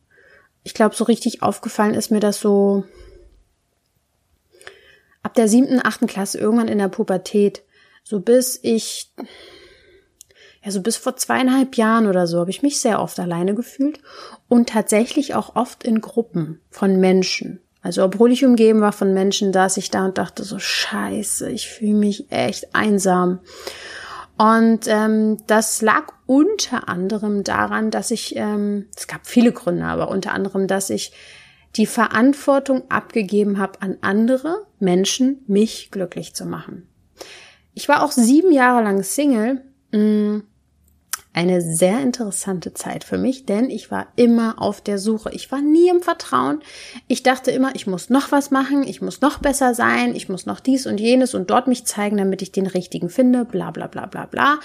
Ich 0.64 0.74
glaube, 0.74 0.94
so 0.94 1.04
richtig 1.04 1.42
aufgefallen 1.42 1.94
ist 1.94 2.10
mir 2.10 2.20
das 2.20 2.40
so 2.40 2.84
ab 5.22 5.34
der 5.34 5.48
siebten, 5.48 5.80
achten 5.82 6.06
Klasse, 6.06 6.38
irgendwann 6.38 6.68
in 6.68 6.78
der 6.78 6.88
Pubertät, 6.88 7.62
so 8.02 8.20
bis 8.20 8.58
ich, 8.62 9.12
ja, 10.68 10.72
so 10.72 10.82
bis 10.82 10.98
vor 10.98 11.16
zweieinhalb 11.16 11.76
Jahren 11.76 12.06
oder 12.06 12.26
so, 12.26 12.40
habe 12.40 12.50
ich 12.50 12.62
mich 12.62 12.80
sehr 12.80 13.00
oft 13.00 13.18
alleine 13.18 13.54
gefühlt 13.54 14.00
und 14.48 14.68
tatsächlich 14.68 15.34
auch 15.34 15.56
oft 15.56 15.82
in 15.82 16.02
Gruppen 16.02 16.60
von 16.68 17.00
Menschen. 17.00 17.60
Also 17.80 18.04
obwohl 18.04 18.32
ich 18.32 18.44
umgeben 18.44 18.82
war 18.82 18.92
von 18.92 19.14
Menschen, 19.14 19.52
saß 19.52 19.78
ich 19.78 19.90
da 19.90 20.04
und 20.04 20.18
dachte 20.18 20.44
so, 20.44 20.58
scheiße, 20.58 21.50
ich 21.50 21.68
fühle 21.68 21.94
mich 21.94 22.30
echt 22.30 22.74
einsam. 22.74 23.40
Und 24.36 24.80
ähm, 24.88 25.38
das 25.46 25.80
lag 25.80 26.12
unter 26.26 26.88
anderem 26.88 27.44
daran, 27.44 27.90
dass 27.90 28.10
ich, 28.10 28.36
ähm, 28.36 28.88
es 28.94 29.06
gab 29.06 29.26
viele 29.26 29.52
Gründe, 29.52 29.84
aber 29.84 30.10
unter 30.10 30.32
anderem, 30.32 30.66
dass 30.66 30.90
ich 30.90 31.12
die 31.76 31.86
Verantwortung 31.86 32.90
abgegeben 32.90 33.58
habe 33.58 33.80
an 33.80 33.96
andere 34.02 34.66
Menschen, 34.80 35.42
mich 35.46 35.90
glücklich 35.90 36.34
zu 36.34 36.44
machen. 36.44 36.86
Ich 37.72 37.88
war 37.88 38.02
auch 38.02 38.12
sieben 38.12 38.52
Jahre 38.52 38.82
lang 38.84 39.02
Single. 39.02 39.62
Mh, 39.92 39.98
mm, 39.98 40.42
eine 41.38 41.60
sehr 41.60 42.00
interessante 42.00 42.74
Zeit 42.74 43.04
für 43.04 43.16
mich, 43.16 43.46
denn 43.46 43.70
ich 43.70 43.92
war 43.92 44.08
immer 44.16 44.60
auf 44.60 44.80
der 44.80 44.98
Suche. 44.98 45.30
Ich 45.32 45.52
war 45.52 45.60
nie 45.60 45.88
im 45.88 46.02
Vertrauen. 46.02 46.60
Ich 47.06 47.22
dachte 47.22 47.52
immer, 47.52 47.76
ich 47.76 47.86
muss 47.86 48.10
noch 48.10 48.32
was 48.32 48.50
machen, 48.50 48.82
ich 48.82 49.00
muss 49.02 49.20
noch 49.20 49.38
besser 49.38 49.72
sein, 49.72 50.16
ich 50.16 50.28
muss 50.28 50.46
noch 50.46 50.58
dies 50.58 50.84
und 50.84 50.98
jenes 50.98 51.34
und 51.34 51.48
dort 51.48 51.68
mich 51.68 51.84
zeigen, 51.84 52.16
damit 52.16 52.42
ich 52.42 52.50
den 52.50 52.66
richtigen 52.66 53.08
finde, 53.08 53.44
bla 53.44 53.70
bla 53.70 53.86
bla 53.86 54.06
bla 54.06 54.26
bla. 54.26 54.58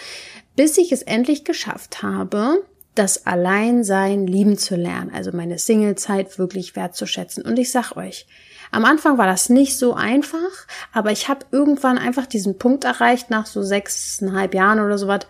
Bis 0.56 0.80
ich 0.80 0.92
es 0.92 1.04
endlich 1.04 1.46
geschafft 1.46 2.02
habe, 2.02 2.64
das 2.96 3.28
Alleinsein 3.28 4.26
lieben 4.26 4.58
zu 4.58 4.76
lernen, 4.76 5.12
also 5.14 5.32
meine 5.32 5.60
Singlezeit 5.60 6.40
wirklich 6.40 6.76
wertzuschätzen. 6.76 7.46
Und 7.46 7.60
ich 7.60 7.72
sag 7.72 7.96
euch, 7.98 8.26
am 8.72 8.84
Anfang 8.84 9.20
war 9.20 9.28
das 9.28 9.50
nicht 9.50 9.78
so 9.78 9.94
einfach, 9.94 10.66
aber 10.92 11.12
ich 11.12 11.30
habe 11.30 11.46
irgendwann 11.52 12.00
einfach 12.00 12.26
diesen 12.26 12.58
Punkt 12.58 12.84
erreicht, 12.84 13.30
nach 13.30 13.46
so 13.46 13.62
sechseinhalb 13.62 14.56
Jahren 14.56 14.80
oder 14.80 14.98
so 14.98 15.08
was, 15.08 15.28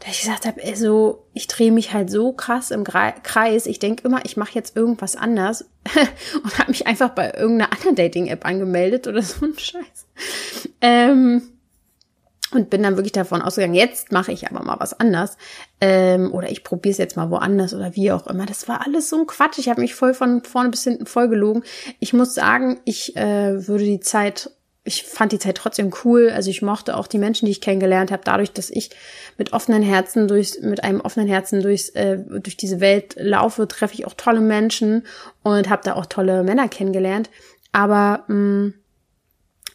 dass 0.00 0.12
ich 0.12 0.20
gesagt 0.22 0.46
habe, 0.46 0.60
so, 0.76 1.26
ich 1.34 1.46
drehe 1.46 1.70
mich 1.70 1.92
halt 1.92 2.10
so 2.10 2.32
krass 2.32 2.70
im 2.70 2.84
Kreis. 2.84 3.66
Ich 3.66 3.78
denke 3.78 4.06
immer, 4.06 4.24
ich 4.24 4.36
mache 4.36 4.54
jetzt 4.54 4.74
irgendwas 4.74 5.14
anders 5.14 5.66
und 6.42 6.58
habe 6.58 6.70
mich 6.70 6.86
einfach 6.86 7.10
bei 7.10 7.32
irgendeiner 7.32 7.72
anderen 7.72 7.96
Dating-App 7.96 8.46
angemeldet 8.46 9.06
oder 9.06 9.22
so 9.22 9.44
ein 9.44 9.58
Scheiß. 9.58 10.06
Ähm, 10.80 11.42
und 12.52 12.70
bin 12.70 12.82
dann 12.82 12.96
wirklich 12.96 13.12
davon 13.12 13.42
ausgegangen, 13.42 13.74
jetzt 13.74 14.10
mache 14.10 14.32
ich 14.32 14.50
aber 14.50 14.64
mal 14.64 14.80
was 14.80 14.98
anders. 14.98 15.36
Ähm, 15.80 16.32
oder 16.32 16.50
ich 16.50 16.64
probiere 16.64 16.92
es 16.92 16.98
jetzt 16.98 17.16
mal 17.16 17.30
woanders 17.30 17.74
oder 17.74 17.94
wie 17.94 18.10
auch 18.10 18.26
immer. 18.26 18.46
Das 18.46 18.66
war 18.66 18.84
alles 18.84 19.08
so 19.08 19.18
ein 19.18 19.26
Quatsch. 19.26 19.58
Ich 19.58 19.68
habe 19.68 19.80
mich 19.80 19.94
voll 19.94 20.14
von 20.14 20.42
vorne 20.42 20.70
bis 20.70 20.82
hinten 20.82 21.06
voll 21.06 21.28
gelogen. 21.28 21.62
Ich 22.00 22.12
muss 22.12 22.34
sagen, 22.34 22.80
ich 22.84 23.16
äh, 23.16 23.68
würde 23.68 23.84
die 23.84 24.00
Zeit 24.00 24.50
ich 24.90 25.04
fand 25.04 25.30
die 25.30 25.38
Zeit 25.38 25.56
trotzdem 25.56 25.92
cool. 26.04 26.30
Also 26.30 26.50
ich 26.50 26.62
mochte 26.62 26.96
auch 26.96 27.06
die 27.06 27.18
Menschen, 27.18 27.46
die 27.46 27.52
ich 27.52 27.60
kennengelernt 27.60 28.10
habe, 28.10 28.22
dadurch, 28.24 28.52
dass 28.52 28.70
ich 28.70 28.90
mit 29.38 29.52
offenen 29.52 29.82
Herzen 29.82 30.26
durchs, 30.26 30.60
mit 30.60 30.82
einem 30.82 31.00
offenen 31.00 31.28
Herzen 31.28 31.62
durchs, 31.62 31.90
äh, 31.90 32.18
durch 32.18 32.56
diese 32.56 32.80
Welt 32.80 33.14
laufe, 33.16 33.68
treffe 33.68 33.94
ich 33.94 34.06
auch 34.06 34.14
tolle 34.14 34.40
Menschen 34.40 35.06
und 35.44 35.70
habe 35.70 35.82
da 35.84 35.94
auch 35.94 36.06
tolle 36.06 36.42
Männer 36.42 36.68
kennengelernt. 36.68 37.30
Aber 37.70 38.24
mh, 38.26 38.34
mm, 38.34 38.74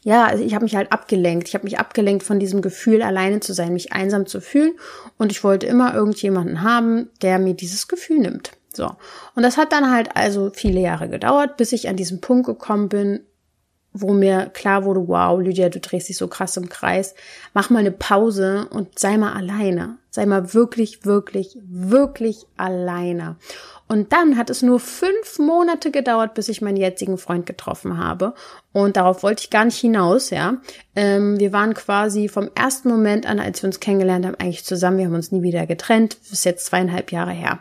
ja, 0.04 0.26
also 0.26 0.44
ich 0.44 0.54
habe 0.54 0.66
mich 0.66 0.76
halt 0.76 0.92
abgelenkt. 0.92 1.48
Ich 1.48 1.56
habe 1.56 1.64
mich 1.64 1.80
abgelenkt 1.80 2.24
von 2.24 2.40
diesem 2.40 2.62
Gefühl, 2.62 3.02
alleine 3.02 3.40
zu 3.40 3.54
sein, 3.54 3.74
mich 3.74 3.94
einsam 3.94 4.28
zu 4.28 4.40
fühlen. 4.42 4.74
Und 5.18 5.32
ich 5.32 5.44
wollte 5.44 5.66
immer 5.66 5.96
irgendjemanden 5.96 6.62
haben, 6.62 7.10
der 7.24 7.40
mir 7.40 7.56
dieses 7.56 7.88
Gefühl 7.88 8.20
nimmt. 8.20 8.52
So. 8.72 8.92
Und 9.34 9.44
das 9.44 9.58
hat 9.58 9.72
dann 9.72 9.92
halt 9.92 10.16
also 10.16 10.52
viele 10.54 10.80
Jahre 10.82 11.10
gedauert, 11.10 11.58
bis 11.58 11.72
ich 11.72 11.88
an 11.88 11.96
diesen 11.96 12.22
Punkt 12.22 12.46
gekommen 12.46 12.90
bin, 12.90 13.22
wo 13.98 14.14
mir 14.14 14.48
klar 14.48 14.84
wurde, 14.84 15.08
wow, 15.08 15.40
Lydia, 15.40 15.70
du 15.70 15.80
drehst 15.80 16.10
dich 16.10 16.18
so 16.18 16.28
krass 16.28 16.58
im 16.58 16.68
Kreis. 16.68 17.16
Mach 17.54 17.70
mal 17.70 17.80
eine 17.80 17.92
Pause 17.92 18.68
und 18.70 19.00
sei 19.00 19.18
mal 19.18 19.34
alleine. 19.34 19.98
Sei 20.10 20.26
mal 20.26 20.54
wirklich, 20.54 21.06
wirklich, 21.06 21.58
wirklich 21.64 22.46
alleine. 22.58 23.38
Und 23.88 24.12
dann 24.12 24.38
hat 24.38 24.50
es 24.50 24.62
nur 24.62 24.80
fünf 24.80 25.40
Monate 25.40 25.92
gedauert, 25.92 26.34
bis 26.34 26.50
ich 26.50 26.62
meinen 26.62 26.78
jetzigen 26.78 27.18
Freund 27.18 27.46
getroffen 27.46 27.98
habe. 27.98 28.34
Und 28.74 28.98
darauf 28.98 29.24
wollte 29.24 29.44
ich 29.44 29.50
gar 29.50 29.64
nicht 29.64 29.78
hinaus, 29.78 30.30
ja. 30.30 30.58
Ähm, 30.96 31.40
wir 31.40 31.54
waren 31.54 31.74
quasi 31.74 32.28
vom 32.28 32.50
ersten 32.54 32.90
Moment 32.90 33.26
an, 33.26 33.40
als 33.40 33.64
wir 33.64 33.68
uns 33.68 33.80
kennengelernt 33.80 34.26
haben, 34.26 34.36
eigentlich 34.36 34.66
zusammen. 34.66 34.98
Wir 34.98 35.06
haben 35.06 35.16
uns 35.16 35.32
nie 35.32 35.44
wieder 35.44 35.66
getrennt. 35.68 36.18
Das 36.24 36.32
ist 36.32 36.46
jetzt 36.46 36.66
zweieinhalb 36.66 37.12
Jahre 37.12 37.32
her. 37.32 37.60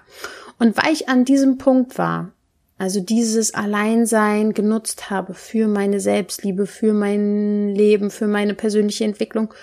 Und 0.59 0.77
weil 0.83 0.93
ich 0.93 1.09
an 1.09 1.25
diesem 1.25 1.59
Punkt 1.59 1.99
war, 1.99 2.33
also 2.77 3.01
dieses 3.01 3.55
Alleinsein 3.55 4.53
genutzt 4.53 5.11
habe 5.11 5.35
für 5.35 5.69
meine 5.69 6.01
Selbstliebe, 6.01 6.67
für 6.67 6.93
mein 6.93 7.69
Leben, 7.75 8.11
für 8.11 8.27
meine 8.27 8.55
persönliche 8.55 9.05
Entwicklung. 9.05 9.55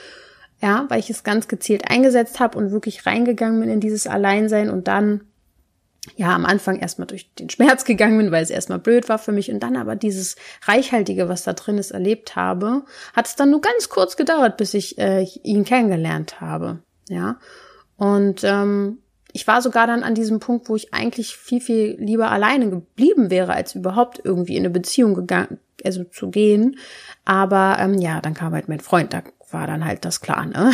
Ja, 0.62 0.86
weil 0.90 1.00
ich 1.00 1.10
es 1.10 1.24
ganz 1.24 1.48
gezielt 1.48 1.90
eingesetzt 1.90 2.40
habe 2.40 2.58
und 2.58 2.72
wirklich 2.72 3.06
reingegangen 3.06 3.60
bin 3.60 3.70
in 3.70 3.80
dieses 3.80 4.06
Alleinsein 4.06 4.70
und 4.70 4.88
dann 4.88 5.22
ja 6.16 6.36
am 6.36 6.46
Anfang 6.46 6.80
erstmal 6.80 7.08
durch 7.08 7.34
den 7.34 7.50
Schmerz 7.50 7.84
gegangen 7.86 8.18
bin, 8.18 8.32
weil 8.32 8.44
es 8.44 8.50
erstmal 8.50 8.80
blöd 8.80 9.10
war 9.10 9.20
für 9.20 9.32
mich 9.32 9.52
und 9.52 9.60
dann 9.62 9.76
aber 9.76 9.96
dieses 9.96 10.36
reichhaltige, 10.64 11.30
was 11.30 11.44
da 11.44 11.54
drin 11.54 11.80
ist, 11.80 11.92
erlebt 11.92 12.36
habe, 12.36 12.84
hat 13.16 13.28
es 13.28 13.36
dann 13.36 13.50
nur 13.50 13.62
ganz 13.62 13.90
kurz 13.90 14.18
gedauert, 14.18 14.58
bis 14.58 14.74
ich 14.74 14.98
äh, 15.00 15.26
ihn 15.44 15.66
kennengelernt 15.66 16.42
habe. 16.42 16.80
Ja, 17.10 17.40
und 17.98 18.44
ähm, 18.44 19.00
ich 19.34 19.48
war 19.48 19.62
sogar 19.62 19.88
dann 19.88 20.04
an 20.04 20.16
diesem 20.16 20.40
Punkt, 20.40 20.70
wo 20.70 20.76
ich 20.76 20.94
eigentlich 20.94 21.36
viel, 21.36 21.62
viel 21.62 21.96
lieber 22.00 22.32
alleine 22.32 22.70
geblieben 22.70 23.30
wäre, 23.30 23.54
als 23.54 23.76
überhaupt 23.76 24.22
irgendwie 24.24 24.56
in 24.56 24.64
eine 24.64 24.70
Beziehung 24.70 25.14
gegangen, 25.14 25.60
also 25.84 26.04
zu 26.04 26.30
gehen. 26.30 26.78
Aber 27.26 27.78
ähm, 27.80 27.96
ja, 27.96 28.22
dann 28.22 28.34
kam 28.34 28.54
halt 28.54 28.68
mein 28.68 28.80
Freund, 28.80 29.14
da 29.14 29.24
war 29.54 29.68
dann 29.68 29.86
halt 29.86 30.06
das 30.06 30.22
klar, 30.22 30.46
ne? 30.46 30.72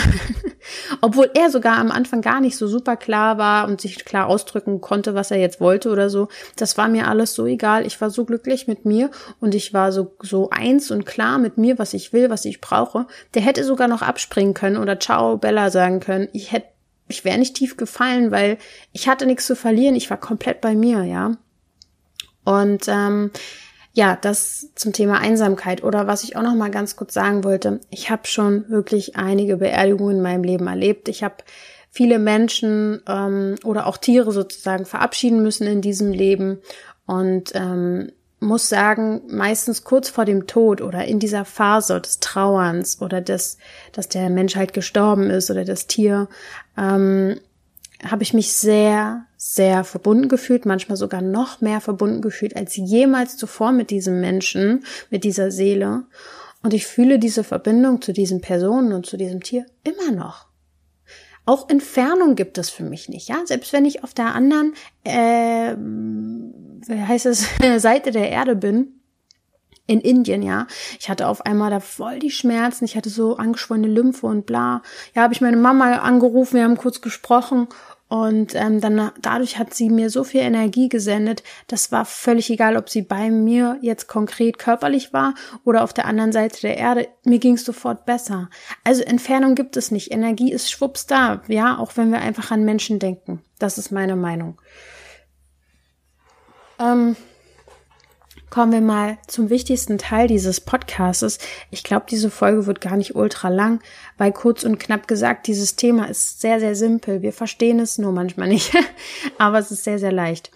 Obwohl 1.02 1.30
er 1.34 1.50
sogar 1.50 1.78
am 1.78 1.92
Anfang 1.92 2.22
gar 2.22 2.42
nicht 2.42 2.58
so 2.58 2.68
super 2.68 2.96
klar 2.96 3.38
war 3.38 3.68
und 3.68 3.82
sich 3.82 4.06
klar 4.06 4.28
ausdrücken 4.28 4.82
konnte, 4.82 5.16
was 5.16 5.32
er 5.32 5.38
jetzt 5.38 5.60
wollte 5.60 5.90
oder 5.90 6.10
so. 6.10 6.28
Das 6.56 6.78
war 6.78 6.88
mir 6.88 7.08
alles 7.08 7.34
so 7.34 7.46
egal. 7.46 7.86
Ich 7.86 8.00
war 8.02 8.10
so 8.10 8.26
glücklich 8.26 8.68
mit 8.68 8.86
mir 8.86 9.10
und 9.40 9.56
ich 9.56 9.74
war 9.74 9.92
so, 9.92 10.16
so 10.22 10.50
eins 10.50 10.92
und 10.92 11.06
klar 11.06 11.38
mit 11.38 11.58
mir, 11.58 11.80
was 11.80 11.94
ich 11.94 12.14
will, 12.14 12.30
was 12.30 12.46
ich 12.46 12.62
brauche. 12.62 13.08
Der 13.34 13.42
hätte 13.42 13.64
sogar 13.64 13.88
noch 13.88 14.02
abspringen 14.02 14.54
können 14.54 14.78
oder 14.78 15.00
Ciao 15.00 15.38
Bella 15.38 15.72
sagen 15.72 16.00
können. 16.00 16.28
Ich 16.34 16.52
hätte 16.52 16.68
ich 17.08 17.26
wäre 17.26 17.38
nicht 17.38 17.56
tief 17.56 17.78
gefallen, 17.78 18.32
weil 18.32 18.58
ich 18.92 19.08
hatte 19.08 19.26
nichts 19.26 19.46
zu 19.46 19.56
verlieren. 19.56 19.96
Ich 19.96 20.10
war 20.10 20.18
komplett 20.18 20.62
bei 20.62 20.76
mir, 20.76 21.04
ja. 21.04 21.38
Und 22.44 22.88
ähm, 22.88 23.32
ja, 23.94 24.16
das 24.16 24.70
zum 24.76 24.94
Thema 24.94 25.20
Einsamkeit. 25.20 25.84
Oder 25.84 26.08
was 26.08 26.24
ich 26.24 26.36
auch 26.36 26.44
noch 26.44 26.56
mal 26.56 26.72
ganz 26.72 26.96
kurz 26.96 27.14
sagen 27.14 27.44
wollte: 27.44 27.82
Ich 27.90 28.10
habe 28.10 28.28
schon 28.28 28.70
wirklich 28.70 29.16
einige 29.16 29.58
Beerdigungen 29.58 30.18
in 30.18 30.24
meinem 30.24 30.44
Leben 30.44 30.68
erlebt. 30.68 31.10
Ich 31.10 31.24
habe 31.24 31.38
viele 31.90 32.20
Menschen 32.20 33.02
ähm, 33.08 33.56
oder 33.64 33.88
auch 33.88 33.98
Tiere 33.98 34.32
sozusagen 34.32 34.86
verabschieden 34.86 35.42
müssen 35.42 35.66
in 35.66 35.82
diesem 35.82 36.12
Leben. 36.12 36.60
Und 37.06 37.54
ähm, 37.56 38.12
muss 38.40 38.70
sagen, 38.70 39.22
meistens 39.28 39.84
kurz 39.84 40.10
vor 40.10 40.26
dem 40.26 40.46
Tod 40.46 40.82
oder 40.82 41.06
in 41.06 41.20
dieser 41.20 41.44
Phase 41.44 42.00
des 42.00 42.20
Trauerns 42.20 43.02
oder 43.02 43.22
des, 43.22 43.58
dass 43.94 44.10
der 44.10 44.30
Mensch 44.30 44.56
halt 44.56 44.74
gestorben 44.74 45.30
ist 45.30 45.50
oder 45.50 45.66
das 45.66 45.88
Tier, 45.88 46.28
ähm, 46.78 47.40
habe 48.04 48.22
ich 48.22 48.34
mich 48.34 48.54
sehr, 48.54 49.26
sehr 49.38 49.84
verbunden 49.84 50.30
gefühlt, 50.30 50.66
manchmal 50.68 50.98
sogar 50.98 51.22
noch 51.22 51.62
mehr 51.62 51.82
verbunden 51.82 52.22
gefühlt 52.22 52.56
als 52.56 52.76
jemals 52.76 53.38
zuvor 53.38 53.72
mit 53.72 53.90
diesem 53.90 54.22
Menschen, 54.22 54.86
mit 55.10 55.24
dieser 55.24 55.50
Seele. 55.50 56.04
Und 56.62 56.74
ich 56.74 56.86
fühle 56.86 57.18
diese 57.18 57.44
Verbindung 57.44 58.02
zu 58.02 58.14
diesen 58.14 58.42
Personen 58.42 58.94
und 58.94 59.08
zu 59.08 59.18
diesem 59.18 59.42
Tier 59.42 59.66
immer 59.84 60.12
noch. 60.12 60.48
Auch 61.46 61.70
Entfernung 61.70 62.36
gibt 62.36 62.58
es 62.58 62.70
für 62.70 62.84
mich 62.84 63.08
nicht, 63.08 63.30
ja. 63.30 63.38
Selbst 63.46 63.72
wenn 63.72 63.86
ich 63.86 64.04
auf 64.04 64.14
der 64.14 64.36
anderen, 64.36 64.74
äh, 65.06 65.76
heißt 66.90 67.26
es, 67.26 67.48
Seite 67.78 68.12
der 68.12 68.30
Erde 68.30 68.56
bin, 68.56 68.98
in 69.88 70.02
Indien, 70.02 70.44
ja. 70.44 70.68
Ich 71.00 71.10
hatte 71.10 71.28
auf 71.28 71.46
einmal 71.46 71.72
da 71.72 71.80
voll 71.80 72.20
die 72.20 72.32
Schmerzen, 72.32 72.86
ich 72.86 72.98
hatte 72.98 73.10
so 73.10 73.38
angeschwollene 73.38 73.88
Lymphe 73.88 74.28
und 74.28 74.46
bla. 74.46 74.82
Ja, 75.16 75.24
habe 75.24 75.34
ich 75.34 75.42
meine 75.42 75.58
Mama 75.58 75.94
angerufen, 76.00 76.58
wir 76.58 76.64
haben 76.64 76.78
kurz 76.78 77.02
gesprochen 77.02 77.68
und 78.10 78.56
ähm, 78.56 78.80
dann 78.80 79.12
dadurch 79.22 79.58
hat 79.58 79.74
sie 79.74 79.90
mir 79.90 80.10
so 80.10 80.24
viel 80.24 80.42
Energie 80.42 80.88
gesendet, 80.88 81.44
das 81.68 81.92
war 81.92 82.06
völlig 82.06 82.50
egal, 82.50 82.78
ob 82.78 82.90
sie 82.90 83.02
bei 83.02 83.30
mir 83.30 83.78
jetzt 83.82 84.08
konkret 84.08 84.60
körperlich 84.60 85.12
war 85.12 85.34
oder 85.66 85.84
auf 85.84 85.94
der 85.94 86.06
anderen 86.06 86.32
Seite 86.32 86.62
der 86.62 86.78
Erde. 86.78 87.08
Mir 87.24 87.40
ging 87.40 87.56
es 87.56 87.66
sofort 87.66 88.06
besser. 88.06 88.50
Also 88.84 89.04
Entfernung 89.04 89.56
gibt 89.56 89.76
es 89.76 89.92
nicht. 89.92 90.12
Energie 90.12 90.52
ist 90.52 90.72
schwupps 90.72 91.06
da, 91.06 91.42
ja, 91.48 91.78
auch 91.78 91.96
wenn 91.96 92.12
wir 92.12 92.20
einfach 92.20 92.52
an 92.52 92.64
Menschen 92.64 93.00
denken. 93.00 93.42
Das 93.60 93.78
ist 93.78 93.92
meine 93.92 94.16
Meinung. 94.16 94.58
Ähm, 96.80 97.16
kommen 98.50 98.72
wir 98.72 98.82
mal 98.82 99.18
zum 99.28 99.50
wichtigsten 99.50 99.98
Teil 99.98 100.28
dieses 100.28 100.62
Podcastes. 100.62 101.40
Ich 101.70 101.84
glaube, 101.84 102.06
diese 102.10 102.32
Folge 102.32 102.66
wird 102.66 102.82
gar 102.82 102.96
nicht 102.96 103.16
ultra 103.16 103.50
lang, 103.50 103.82
weil 104.18 104.32
kurz 104.32 104.64
und 104.64 104.80
knapp 104.80 105.08
gesagt, 105.08 105.48
dieses 105.48 105.76
Thema 105.76 106.06
ist 106.06 106.42
sehr, 106.42 106.60
sehr 106.60 106.76
simpel. 106.76 107.22
Wir 107.22 107.34
verstehen 107.34 107.80
es 107.80 107.98
nur 107.98 108.12
manchmal 108.12 108.48
nicht, 108.48 108.74
aber 109.38 109.60
es 109.60 109.72
ist 109.72 109.84
sehr, 109.84 110.00
sehr 110.00 110.12
leicht. 110.12 110.52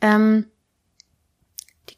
Ähm, 0.00 0.46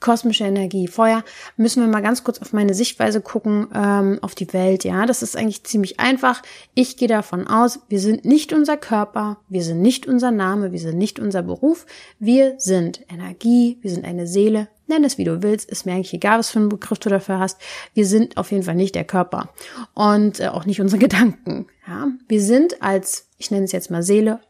kosmische 0.02 0.44
Energie. 0.44 0.88
Vorher 0.88 1.24
müssen 1.56 1.82
wir 1.82 1.88
mal 1.88 2.02
ganz 2.02 2.22
kurz 2.24 2.38
auf 2.40 2.52
meine 2.52 2.74
Sichtweise 2.74 3.22
gucken, 3.22 3.68
ähm, 3.74 4.18
auf 4.20 4.34
die 4.34 4.52
Welt. 4.52 4.84
Ja, 4.84 5.06
das 5.06 5.22
ist 5.22 5.36
eigentlich 5.36 5.64
ziemlich 5.64 5.98
einfach. 5.98 6.42
Ich 6.74 6.98
gehe 6.98 7.08
davon 7.08 7.46
aus, 7.46 7.80
wir 7.88 8.00
sind 8.00 8.26
nicht 8.26 8.52
unser 8.52 8.76
Körper, 8.76 9.38
wir 9.48 9.62
sind 9.62 9.80
nicht 9.80 10.06
unser 10.06 10.30
Name, 10.30 10.72
wir 10.72 10.78
sind 10.78 10.98
nicht 10.98 11.18
unser 11.18 11.42
Beruf. 11.42 11.86
Wir 12.18 12.56
sind 12.58 13.00
Energie, 13.08 13.78
wir 13.80 13.90
sind 13.90 14.04
eine 14.04 14.26
Seele, 14.26 14.68
nenn 14.88 15.04
es 15.04 15.16
wie 15.16 15.24
du 15.24 15.42
willst, 15.42 15.70
ist 15.70 15.86
mir 15.86 15.92
eigentlich 15.92 16.12
egal, 16.12 16.38
was 16.38 16.50
für 16.50 16.58
einen 16.58 16.68
Begriff 16.68 16.98
du 16.98 17.08
dafür 17.08 17.38
hast. 17.38 17.58
Wir 17.94 18.06
sind 18.06 18.36
auf 18.36 18.50
jeden 18.50 18.64
Fall 18.64 18.74
nicht 18.74 18.94
der 18.94 19.04
Körper 19.04 19.48
und 19.94 20.40
äh, 20.40 20.48
auch 20.48 20.66
nicht 20.66 20.80
unsere 20.80 20.98
Gedanken. 21.00 21.66
Ja? 21.86 22.08
Wir 22.28 22.42
sind 22.42 22.82
als, 22.82 23.28
ich 23.38 23.50
nenne 23.50 23.64
es 23.64 23.72
jetzt 23.72 23.90
mal 23.90 24.02
Seele, 24.02 24.40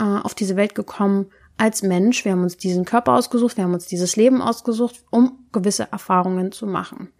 äh, 0.00 0.04
auf 0.04 0.34
diese 0.34 0.56
Welt 0.56 0.74
gekommen 0.74 1.26
als 1.56 1.82
Mensch. 1.82 2.24
Wir 2.24 2.32
haben 2.32 2.42
uns 2.42 2.56
diesen 2.56 2.84
Körper 2.84 3.12
ausgesucht, 3.12 3.56
wir 3.56 3.64
haben 3.64 3.74
uns 3.74 3.86
dieses 3.86 4.16
Leben 4.16 4.42
ausgesucht, 4.42 5.04
um 5.10 5.38
gewisse 5.52 5.88
Erfahrungen 5.90 6.52
zu 6.52 6.66
machen. 6.66 7.12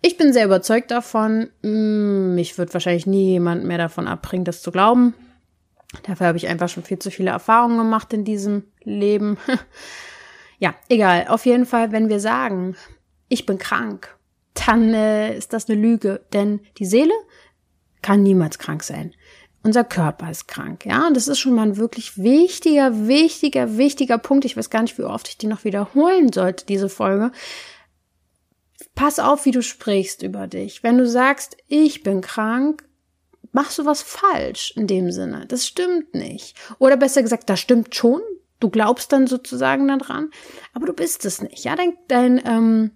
Ich 0.00 0.16
bin 0.16 0.32
sehr 0.32 0.44
überzeugt 0.44 0.90
davon. 0.90 1.50
Hm, 1.62 2.34
mich 2.34 2.58
wird 2.58 2.72
wahrscheinlich 2.74 3.06
nie 3.06 3.30
jemand 3.30 3.64
mehr 3.64 3.78
davon 3.78 4.08
abbringen, 4.08 4.44
das 4.44 4.62
zu 4.62 4.70
glauben. 4.70 5.14
Dafür 6.04 6.28
habe 6.28 6.38
ich 6.38 6.48
einfach 6.48 6.68
schon 6.68 6.84
viel 6.84 6.98
zu 6.98 7.10
viele 7.10 7.30
Erfahrungen 7.30 7.78
gemacht 7.78 8.12
in 8.12 8.24
diesem 8.24 8.64
Leben. 8.82 9.38
Ja, 10.62 10.76
egal. 10.88 11.26
Auf 11.26 11.44
jeden 11.44 11.66
Fall, 11.66 11.90
wenn 11.90 12.08
wir 12.08 12.20
sagen, 12.20 12.76
ich 13.28 13.46
bin 13.46 13.58
krank, 13.58 14.16
dann 14.54 14.94
äh, 14.94 15.36
ist 15.36 15.52
das 15.52 15.68
eine 15.68 15.80
Lüge, 15.80 16.20
denn 16.32 16.60
die 16.78 16.84
Seele 16.84 17.14
kann 18.00 18.22
niemals 18.22 18.60
krank 18.60 18.84
sein. 18.84 19.12
Unser 19.64 19.84
Körper 19.84 20.30
ist 20.30 20.48
krank, 20.48 20.84
ja, 20.84 21.06
und 21.06 21.16
das 21.16 21.28
ist 21.28 21.38
schon 21.38 21.54
mal 21.54 21.62
ein 21.62 21.76
wirklich 21.76 22.18
wichtiger, 22.18 23.06
wichtiger, 23.06 23.76
wichtiger 23.76 24.18
Punkt. 24.18 24.44
Ich 24.44 24.56
weiß 24.56 24.70
gar 24.70 24.82
nicht, 24.82 24.98
wie 24.98 25.04
oft 25.04 25.28
ich 25.28 25.38
die 25.38 25.46
noch 25.46 25.64
wiederholen 25.64 26.32
sollte, 26.32 26.66
diese 26.66 26.88
Folge. 26.88 27.30
Pass 28.96 29.20
auf, 29.20 29.44
wie 29.44 29.52
du 29.52 29.62
sprichst 29.62 30.22
über 30.22 30.48
dich. 30.48 30.82
Wenn 30.82 30.98
du 30.98 31.06
sagst, 31.06 31.56
ich 31.68 32.02
bin 32.02 32.20
krank, 32.22 32.84
machst 33.52 33.78
du 33.78 33.86
was 33.86 34.02
falsch 34.02 34.72
in 34.76 34.88
dem 34.88 35.12
Sinne. 35.12 35.46
Das 35.46 35.66
stimmt 35.66 36.12
nicht. 36.12 36.56
Oder 36.78 36.96
besser 36.96 37.22
gesagt, 37.22 37.48
das 37.48 37.60
stimmt 37.60 37.94
schon, 37.94 38.20
Du 38.62 38.70
glaubst 38.70 39.12
dann 39.12 39.26
sozusagen 39.26 39.88
daran, 39.88 40.30
aber 40.72 40.86
du 40.86 40.92
bist 40.92 41.24
es 41.24 41.42
nicht. 41.42 41.64
Ja, 41.64 41.74
dein, 41.74 41.94
dein, 42.06 42.40
ähm, 42.46 42.92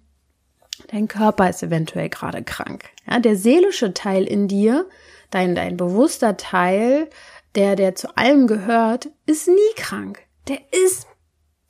dein 0.93 1.09
Körper 1.09 1.51
ist 1.51 1.65
eventuell 1.65 2.09
gerade 2.09 2.45
krank. 2.45 2.85
Ja, 3.11 3.19
der 3.19 3.35
seelische 3.35 3.93
Teil 3.93 4.23
in 4.29 4.47
dir, 4.47 4.89
dein, 5.31 5.55
dein 5.55 5.77
bewusster 5.77 6.37
Teil, 6.37 7.09
der, 7.55 7.77
der 7.77 7.95
zu 7.95 8.17
allem 8.17 8.47
gehört, 8.47 9.09
ist 9.27 9.49
nie 9.49 9.75
krank. 9.77 10.21
Der 10.49 10.59
ist, 10.73 11.07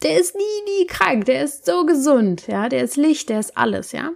der 0.03 0.21
ist 0.21 0.35
nie, 0.35 0.43
nie 0.79 0.87
krank. 0.87 1.25
Der 1.27 1.43
ist 1.43 1.65
so 1.65 1.87
gesund. 1.87 2.47
Ja, 2.47 2.69
der 2.69 2.83
ist 2.83 2.97
Licht, 2.97 3.29
der 3.29 3.41
ist 3.41 3.57
alles. 3.57 3.93
Ja. 3.93 4.11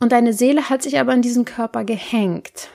Und 0.00 0.12
deine 0.12 0.32
Seele 0.32 0.68
hat 0.68 0.82
sich 0.82 0.98
aber 0.98 1.12
an 1.12 1.22
diesen 1.22 1.44
Körper 1.44 1.84
gehängt. 1.84 2.68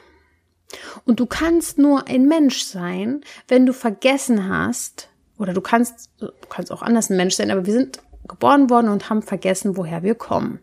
Und 1.06 1.20
du 1.20 1.26
kannst 1.26 1.78
nur 1.78 2.08
ein 2.08 2.28
Mensch 2.28 2.64
sein, 2.64 3.22
wenn 3.48 3.66
du 3.66 3.74
vergessen 3.74 4.48
hast, 4.50 5.10
oder 5.38 5.54
du 5.54 5.62
kannst, 5.62 6.10
du 6.20 6.32
kannst 6.50 6.72
auch 6.72 6.82
anders 6.82 7.10
ein 7.10 7.18
Mensch 7.18 7.36
sein, 7.36 7.52
aber 7.52 7.66
wir 7.66 7.74
sind 7.74 8.00
geboren 8.28 8.70
worden 8.70 8.90
und 8.90 9.10
haben 9.10 9.22
vergessen, 9.22 9.78
woher 9.78 10.04
wir 10.04 10.16
kommen. 10.16 10.60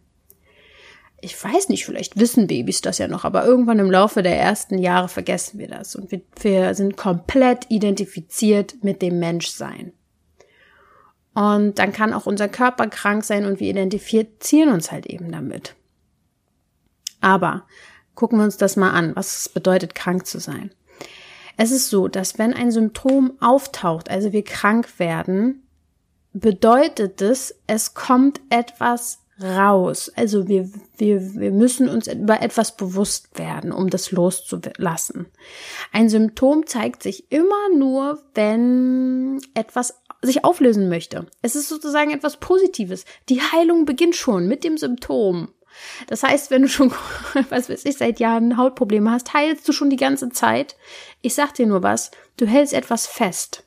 Ich 1.23 1.43
weiß 1.43 1.69
nicht, 1.69 1.85
vielleicht 1.85 2.19
wissen 2.19 2.47
Babys 2.47 2.81
das 2.81 2.99
ja 2.99 3.09
noch, 3.09 3.25
aber 3.25 3.45
irgendwann 3.45 3.79
im 3.79 3.91
Laufe 3.91 4.23
der 4.23 4.39
ersten 4.39 4.79
Jahre 4.79 5.09
vergessen 5.09 5.59
wir 5.59 5.69
das 5.69 5.95
und 5.95 6.11
wir, 6.11 6.23
wir 6.41 6.75
sind 6.75 6.97
komplett 6.97 7.67
identifiziert 7.69 8.83
mit 8.83 9.03
dem 9.03 9.19
Menschsein. 9.19 9.93
Und 11.35 11.79
dann 11.79 11.93
kann 11.93 12.13
auch 12.13 12.27
unser 12.27 12.49
Körper 12.49 12.89
krank 12.89 13.25
sein 13.25 13.45
und 13.45 13.61
wir 13.61 13.71
identifizieren 13.71 14.73
uns 14.73 14.91
halt 14.91 15.07
eben 15.07 15.31
damit. 15.31 15.75
Aber 17.21 17.67
gucken 18.15 18.39
wir 18.39 18.45
uns 18.45 18.57
das 18.57 18.77
mal 18.77 18.91
an, 18.91 19.15
was 19.15 19.39
es 19.39 19.49
bedeutet, 19.49 19.95
krank 19.95 20.27
zu 20.27 20.41
sein. 20.41 20.71
Es 21.57 21.71
ist 21.71 21.91
so, 21.91 22.09
dass 22.09 22.39
wenn 22.39 22.55
ein 22.55 22.71
Symptom 22.71 23.33
auftaucht, 23.41 24.11
also 24.11 24.33
wir 24.33 24.45
krank 24.45 24.99
werden, 24.99 25.67
bedeutet 26.33 27.21
es, 27.21 27.55
es 27.67 27.95
kommt 27.95 28.41
etwas 28.51 29.20
raus. 29.43 30.11
Also 30.17 30.49
wir, 30.49 30.71
wir, 30.97 31.35
wir 31.35 31.51
müssen 31.51 31.89
uns 31.89 32.07
über 32.09 32.43
etwas 32.43 32.77
bewusst 32.77 33.39
werden, 33.39 33.73
um 33.73 33.91
das 33.91 34.11
loszulassen. 34.11 35.27
Ein 35.93 36.09
Symptom 36.09 36.67
zeigt 36.67 37.03
sich 37.03 37.31
immer 37.33 37.75
nur, 37.75 38.23
wenn 38.35 39.41
etwas 39.55 39.95
sich 40.23 40.45
auflösen 40.45 40.89
möchte. 40.89 41.27
Es 41.43 41.57
ist 41.57 41.69
sozusagen 41.69 42.11
etwas 42.11 42.37
Positives. 42.39 43.05
Die 43.29 43.41
Heilung 43.41 43.85
beginnt 43.87 44.17
schon 44.17 44.47
mit 44.47 44.65
dem 44.65 44.77
Symptom. 44.77 45.49
Das 46.09 46.23
heißt, 46.23 46.51
wenn 46.51 46.63
du 46.63 46.69
schon, 46.69 46.93
was 47.49 47.71
weiß 47.71 47.85
ich, 47.85 47.97
seit 47.97 48.21
Jahren 48.21 48.57
Hautprobleme 48.57 49.11
hast, 49.11 49.33
heilst 49.33 49.67
du 49.67 49.73
schon 49.73 49.91
die 49.91 49.97
ganze 49.97 50.31
Zeit. 50.31 50.77
Ich 51.23 51.35
sag 51.35 51.55
dir 51.55 51.67
nur 51.67 51.83
was, 51.83 52.11
du 52.37 52.47
hältst 52.47 52.75
etwas 52.75 53.07
fest. 53.07 53.65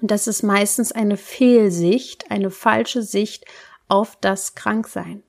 Und 0.00 0.10
das 0.10 0.26
ist 0.26 0.42
meistens 0.42 0.92
eine 0.92 1.16
Fehlsicht, 1.16 2.30
eine 2.30 2.50
falsche 2.50 3.02
Sicht 3.02 3.44
auf 3.90 4.16
das 4.20 4.54
Kranksein. 4.54 5.22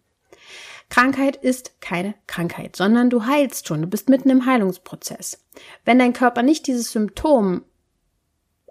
Krankheit 0.90 1.38
ist 1.38 1.80
keine 1.80 2.16
Krankheit, 2.28 2.76
sondern 2.76 3.10
du 3.10 3.26
heilst 3.26 3.68
schon, 3.68 3.82
du 3.82 3.88
bist 3.88 4.10
mitten 4.10 4.30
im 4.30 4.46
Heilungsprozess. 4.46 5.46
Wenn 5.86 6.00
dein 6.00 6.14
Körper 6.14 6.44
nicht 6.44 6.68
dieses 6.68 6.92
Symptom 6.92 7.64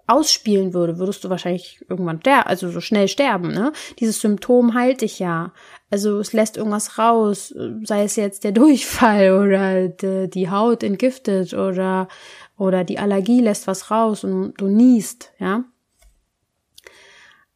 ausspielen 0.05 0.73
würde, 0.73 0.99
würdest 0.99 1.23
du 1.23 1.29
wahrscheinlich 1.29 1.83
irgendwann 1.89 2.19
der, 2.19 2.47
also 2.47 2.69
so 2.69 2.81
schnell 2.81 3.07
sterben, 3.07 3.53
ne? 3.53 3.71
Dieses 3.99 4.19
Symptom 4.19 4.73
heilt 4.73 5.01
dich 5.01 5.19
ja. 5.19 5.53
Also 5.89 6.19
es 6.19 6.33
lässt 6.33 6.57
irgendwas 6.57 6.97
raus, 6.97 7.55
sei 7.83 8.03
es 8.03 8.17
jetzt 8.17 8.43
der 8.43 8.51
Durchfall 8.51 9.31
oder 9.31 9.87
die 10.27 10.49
Haut 10.49 10.83
entgiftet 10.83 11.53
oder 11.53 12.07
oder 12.57 12.83
die 12.83 12.99
Allergie 12.99 13.41
lässt 13.41 13.65
was 13.67 13.89
raus 13.89 14.23
und 14.23 14.53
du 14.57 14.67
niest, 14.67 15.31
ja? 15.39 15.63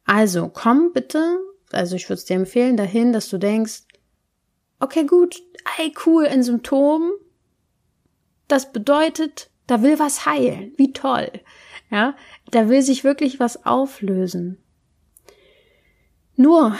Also 0.04 0.50
komm 0.52 0.92
bitte, 0.92 1.38
also 1.72 1.96
ich 1.96 2.08
würde 2.08 2.18
es 2.18 2.24
dir 2.24 2.36
empfehlen, 2.36 2.76
dahin, 2.76 3.12
dass 3.12 3.28
du 3.28 3.38
denkst, 3.38 3.82
okay, 4.80 5.04
gut, 5.04 5.42
ey, 5.78 5.92
cool, 6.06 6.26
ein 6.26 6.42
Symptom, 6.42 7.12
das 8.48 8.72
bedeutet, 8.72 9.50
da 9.66 9.82
will 9.82 9.98
was 9.98 10.26
heilen, 10.26 10.72
wie 10.76 10.92
toll. 10.92 11.30
Ja, 11.90 12.16
da 12.50 12.68
will 12.68 12.82
sich 12.82 13.04
wirklich 13.04 13.38
was 13.38 13.64
auflösen. 13.64 14.58
Nur, 16.36 16.76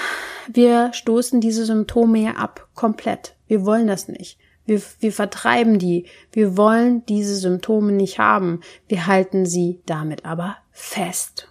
wir 0.48 0.92
stoßen 0.92 1.40
diese 1.40 1.64
Symptome 1.64 2.18
ja 2.18 2.32
ab, 2.32 2.68
komplett. 2.74 3.36
Wir 3.46 3.64
wollen 3.64 3.86
das 3.86 4.08
nicht. 4.08 4.38
Wir, 4.64 4.82
wir 4.98 5.12
vertreiben 5.12 5.78
die. 5.78 6.06
Wir 6.32 6.56
wollen 6.56 7.06
diese 7.06 7.36
Symptome 7.36 7.92
nicht 7.92 8.18
haben. 8.18 8.60
Wir 8.88 9.06
halten 9.06 9.46
sie 9.46 9.80
damit 9.86 10.24
aber 10.24 10.56
fest. 10.72 11.48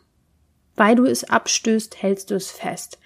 Weil 0.75 0.95
du 0.95 1.05
es 1.05 1.23
abstößt, 1.23 2.01
hältst 2.01 2.31
du 2.31 2.35
es 2.35 2.51
fest. 2.51 2.99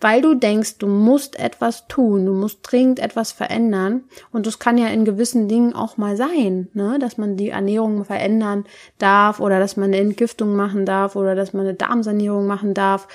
Weil 0.00 0.22
du 0.22 0.34
denkst, 0.34 0.78
du 0.78 0.88
musst 0.88 1.38
etwas 1.38 1.86
tun, 1.86 2.26
du 2.26 2.32
musst 2.32 2.58
dringend 2.62 2.98
etwas 2.98 3.30
verändern. 3.30 4.04
Und 4.32 4.46
das 4.46 4.58
kann 4.58 4.78
ja 4.78 4.88
in 4.88 5.04
gewissen 5.04 5.48
Dingen 5.48 5.74
auch 5.74 5.96
mal 5.96 6.16
sein, 6.16 6.68
ne? 6.74 6.98
dass 6.98 7.18
man 7.18 7.36
die 7.36 7.50
Ernährung 7.50 8.04
verändern 8.04 8.64
darf 8.98 9.38
oder 9.38 9.60
dass 9.60 9.76
man 9.76 9.86
eine 9.86 9.98
Entgiftung 9.98 10.56
machen 10.56 10.84
darf 10.84 11.14
oder 11.14 11.34
dass 11.34 11.52
man 11.52 11.62
eine 11.62 11.74
Darmsanierung 11.74 12.46
machen 12.46 12.74
darf. 12.74 13.06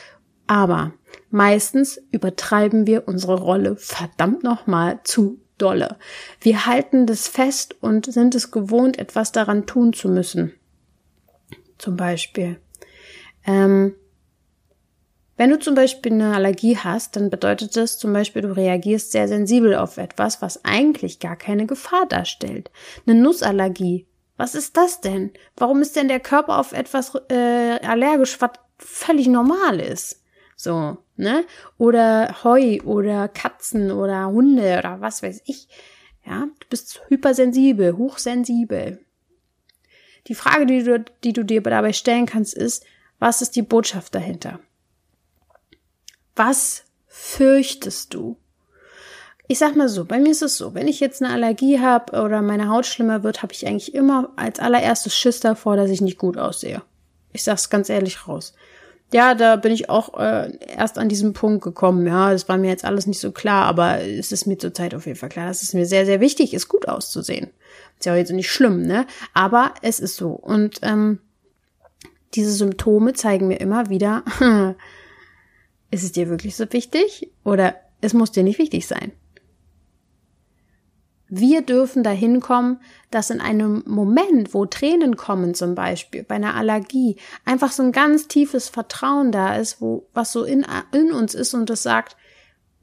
Aber 0.48 0.93
meistens 1.30 2.02
übertreiben 2.12 2.88
wir 2.88 3.08
unsere 3.08 3.36
Rolle 3.36 3.76
verdammt 3.76 4.43
nochmal 4.43 5.02
zu 5.04 5.39
dolle. 5.58 5.98
Wir 6.39 6.65
halten 6.65 7.06
das 7.06 7.28
fest 7.28 7.76
und 7.82 8.12
sind 8.12 8.36
es 8.36 8.52
gewohnt, 8.52 8.98
etwas 8.98 9.32
daran 9.32 9.65
tun 9.65 9.93
zu 9.93 10.08
müssen. 10.08 10.54
Zum 11.78 11.98
Beispiel. 11.98 12.58
Ähm, 13.48 13.96
wenn 15.38 15.52
du 15.52 15.60
zum 15.60 15.76
Beispiel 15.76 16.12
eine 16.12 16.36
Allergie 16.36 16.78
hast, 16.78 17.16
dann 17.16 17.30
bedeutet 17.30 17.76
das 17.78 18.00
zum 18.00 18.12
Beispiel, 18.12 18.42
du 18.42 18.56
reagierst 18.56 19.12
sehr 19.12 19.28
sensibel 19.28 19.76
auf 19.76 19.98
etwas, 19.98 20.42
was 20.42 20.66
eigentlich 20.66 21.20
gar 21.20 21.36
keine 21.36 21.68
Gefahr 21.68 22.08
darstellt. 22.08 22.72
Eine 23.06 23.22
Nussallergie. 23.22 24.08
Was 24.36 24.56
ist 24.56 24.78
das 24.78 25.02
denn? 25.02 25.32
Warum 25.56 25.82
ist 25.82 25.96
denn 25.96 26.08
der 26.08 26.20
Körper 26.20 26.60
auf 26.60 26.74
etwas 26.74 27.14
äh, 27.30 27.80
allergisch, 27.82 28.40
was 28.42 28.52
völlig 28.78 29.28
normal 29.28 29.80
ist? 29.80 30.24
So, 30.56 30.98
ne? 31.16 31.46
Oder 31.78 32.44
Heu 32.44 32.80
oder 32.84 33.28
Katzen 33.28 33.92
oder 33.92 34.28
Hunde 34.28 34.78
oder 34.80 35.02
was 35.02 35.22
weiß 35.22 35.44
ich. 35.46 35.68
Ja, 36.26 36.48
du 36.60 36.68
bist 36.70 37.02
hypersensibel, 37.10 37.96
hochsensibel. 37.96 39.00
Die 40.28 40.36
Frage, 40.36 40.66
die 40.66 40.84
du, 40.84 41.06
die 41.24 41.34
du 41.34 41.44
dir 41.44 41.62
dabei 41.62 41.94
stellen 41.94 42.26
kannst, 42.26 42.56
ist, 42.56 42.84
was 43.20 43.42
ist 43.42 43.56
die 43.56 43.62
Botschaft 43.62 44.14
dahinter? 44.16 44.60
Was 46.36 46.84
fürchtest 47.08 48.14
du? 48.14 48.38
Ich 49.48 49.60
sag 49.60 49.76
mal 49.76 49.88
so, 49.88 50.04
bei 50.04 50.20
mir 50.20 50.32
ist 50.32 50.42
es 50.42 50.58
so, 50.58 50.74
wenn 50.74 50.88
ich 50.88 51.00
jetzt 51.00 51.22
eine 51.22 51.34
Allergie 51.34 51.80
habe 51.80 52.22
oder 52.22 52.42
meine 52.42 52.70
Haut 52.70 52.86
schlimmer 52.86 53.24
wird, 53.24 53.42
habe 53.42 53.54
ich 53.54 53.66
eigentlich 53.66 53.96
immer 53.96 54.32
als 54.36 54.60
allererstes 54.60 55.16
Schiss 55.16 55.40
davor, 55.40 55.78
dass 55.78 55.90
ich 55.90 56.02
nicht 56.02 56.18
gut 56.18 56.38
aussehe. 56.38 56.82
Ich 57.32 57.44
sag's 57.44 57.70
ganz 57.70 57.90
ehrlich 57.90 58.28
raus. 58.28 58.54
Ja, 59.14 59.36
da 59.36 59.56
bin 59.56 59.72
ich 59.72 59.90
auch 59.90 60.20
äh, 60.20 60.52
erst 60.60 60.98
an 60.98 61.08
diesem 61.08 61.32
Punkt 61.32 61.64
gekommen. 61.64 62.06
Ja, 62.06 62.32
das 62.32 62.50
war 62.50 62.58
mir 62.58 62.70
jetzt 62.70 62.84
alles 62.84 63.08
nicht 63.08 63.22
so 63.22 63.32
klar, 63.32 63.66
aber 63.66 64.02
es 64.02 64.34
ist 64.34 64.48
mir 64.48 64.58
zurzeit 64.58 64.94
auf 64.94 65.06
jeden 65.06 65.18
Fall 65.18 65.30
klar, 65.30 65.48
dass 65.48 65.62
es 65.62 65.74
mir 65.74 65.86
sehr, 65.86 66.06
sehr 66.06 66.20
wichtig 66.20 66.54
ist, 66.54 66.68
gut 66.68 66.90
auszusehen. 66.90 67.52
Ist 67.98 68.06
ja 68.06 68.14
auch 68.14 68.18
jetzt 68.18 68.32
nicht 68.32 68.52
schlimm, 68.52 68.82
ne? 68.82 69.08
Aber 69.34 69.74
es 69.82 70.02
ist 70.02 70.18
so. 70.18 70.32
Und 70.32 70.80
ähm, 70.82 71.20
diese 72.36 72.52
Symptome 72.52 73.13
zeigen 73.13 73.48
mir 73.48 73.60
immer 73.60 73.90
wieder, 73.90 74.24
ist 75.92 76.04
es 76.04 76.12
dir 76.12 76.30
wirklich 76.30 76.56
so 76.56 76.72
wichtig 76.72 77.32
oder 77.44 77.76
es 78.02 78.13
muss 78.13 78.32
dir 78.32 78.44
nicht 78.44 78.60
wichtig 78.60 78.88
sein. 78.88 79.12
Wir 81.30 81.62
dürfen 81.62 82.04
dahin 82.04 82.40
kommen, 82.40 82.80
dass 83.12 83.30
in 83.30 83.42
einem 83.42 83.84
Moment, 83.86 84.54
wo 84.54 84.66
Tränen 84.66 85.18
kommen 85.18 85.54
zum 85.56 85.76
Beispiel, 85.76 86.24
bei 86.24 86.36
einer 86.36 86.56
Allergie, 86.56 87.18
einfach 87.44 87.72
so 87.74 87.84
ein 87.84 87.92
ganz 87.92 88.30
tiefes 88.30 88.70
Vertrauen 88.70 89.34
da 89.34 89.56
ist, 89.56 89.82
wo, 89.82 90.08
was 90.13 90.32
so 90.32 90.46
in, 90.46 90.66
in 90.94 91.12
uns 91.12 91.36
ist 91.36 91.54
und 91.54 91.70
es 91.70 91.84
sagt, 91.84 92.16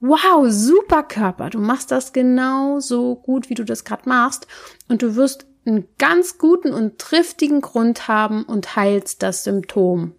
wow, 0.01 0.45
super 0.51 1.03
Körper, 1.03 1.49
du 1.49 1.59
machst 1.59 1.91
das 1.91 2.13
genau 2.13 2.81
so 2.81 3.17
gut, 3.17 3.49
wie 3.49 3.55
du 3.55 3.65
das 3.65 3.85
gerade 3.85 4.07
machst 4.07 4.47
und 4.89 5.01
du 5.01 5.17
wirst 5.17 5.47
einen 5.67 5.89
ganz 5.99 6.39
guten 6.39 6.73
und 6.73 6.99
triftigen 6.99 7.61
Grund 7.61 8.09
haben 8.09 8.45
und 8.45 8.77
heilst 8.77 9.23
das 9.23 9.45
Symptom. 9.45 10.15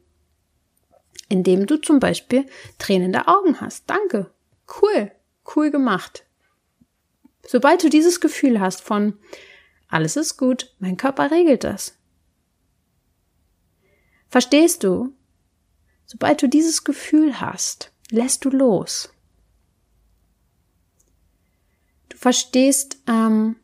Indem 1.29 1.65
du 1.65 1.77
zum 1.77 1.99
Beispiel 1.99 2.45
tränende 2.77 3.27
Augen 3.27 3.61
hast. 3.61 3.89
Danke. 3.89 4.31
Cool. 4.81 5.11
Cool 5.55 5.71
gemacht. 5.71 6.25
Sobald 7.47 7.83
du 7.83 7.89
dieses 7.89 8.19
Gefühl 8.19 8.59
hast 8.59 8.81
von 8.81 9.17
alles 9.87 10.15
ist 10.15 10.37
gut, 10.37 10.73
mein 10.79 10.97
Körper 10.97 11.31
regelt 11.31 11.63
das. 11.63 11.95
Verstehst 14.29 14.83
du? 14.83 15.13
Sobald 16.05 16.41
du 16.41 16.49
dieses 16.49 16.83
Gefühl 16.83 17.39
hast, 17.39 17.91
lässt 18.09 18.45
du 18.45 18.49
los. 18.49 19.13
Du 22.09 22.17
verstehst, 22.17 22.97
ähm, 23.07 23.55